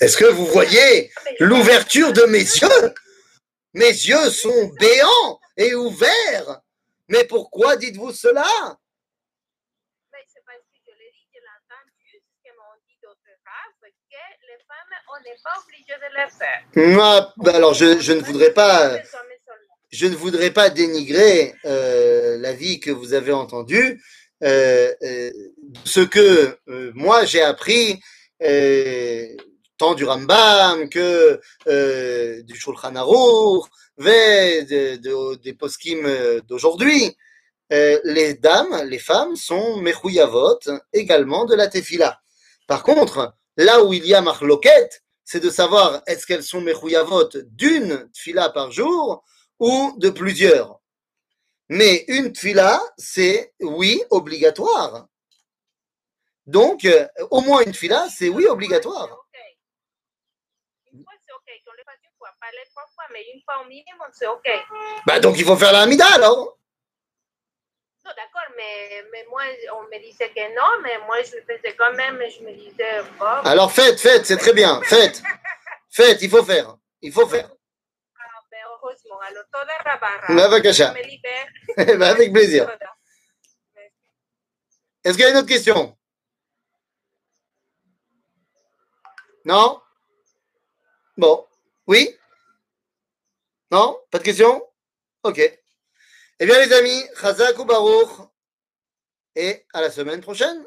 [0.00, 2.94] Est-ce que vous voyez l'ouverture de mes yeux?
[3.74, 6.61] Mes yeux sont béants et ouverts.
[7.12, 8.46] Mais pourquoi dites-vous cela?
[10.12, 13.36] Mais c'est parce que je l'ai dit, je l'ai entendu, ce que m'ont dit d'autres
[13.44, 16.62] races, que les femmes, on n'est pas obligé de le faire.
[17.02, 19.04] Ah, bah Alors, je, je ne voudrais pas, Les hommes
[19.46, 19.74] seulement.
[19.90, 24.02] je ne voudrais pas dénigrer euh, l'avis que vous avez entendu.
[24.42, 25.30] Euh, euh,
[25.84, 26.58] ce que
[26.94, 28.00] moi j'ai appris,
[29.82, 33.64] tant du Rambam que euh, du Shulchan Aruch,
[33.98, 37.16] des poskim euh, d'aujourd'hui,
[37.72, 40.60] euh, les dames, les femmes sont mechuyavot
[40.92, 42.20] également de la tefila.
[42.68, 47.30] Par contre, là où il y a marloquette, c'est de savoir est-ce qu'elles sont mechuyavot
[47.46, 49.24] d'une tefila par jour
[49.58, 50.78] ou de plusieurs.
[51.68, 55.08] Mais une tefila, c'est oui obligatoire.
[56.46, 56.86] Donc,
[57.30, 59.08] au moins une tefila, c'est oui obligatoire.
[59.08, 59.22] C'est ok.
[60.92, 61.62] Une fois, c'est ok.
[61.64, 64.26] Qu'on le fasse une fois, pas les trois fois, mais une fois au minimum, c'est
[64.26, 64.48] ok.
[65.06, 66.58] Bah donc il faut faire la Hamida alors.
[68.04, 69.42] Non, d'accord, mais, mais moi,
[69.76, 72.20] on me disait que non, mais moi, je le faisais quand même.
[72.20, 73.00] et Je me disais,
[73.44, 74.82] Alors faites, faites, c'est très bien.
[74.82, 75.22] Faites,
[75.88, 76.76] faites, il faut faire.
[77.00, 77.48] Il faut faire.
[78.50, 79.20] ben, heureusement.
[79.20, 80.34] Alors, toda la barra.
[80.34, 80.94] Bah.
[80.94, 81.46] Je me libère.
[81.98, 82.68] Bah, avec plaisir.
[85.04, 85.96] Est-ce qu'il y a une autre question?
[89.44, 89.80] Non?
[91.16, 91.46] Bon.
[91.86, 92.16] Oui?
[93.72, 93.98] Non?
[94.10, 94.62] Pas de question?
[95.22, 95.38] Ok.
[95.38, 98.28] Eh bien les amis, Chazak ou Baruch.
[99.34, 100.62] Et à la semaine prochaine.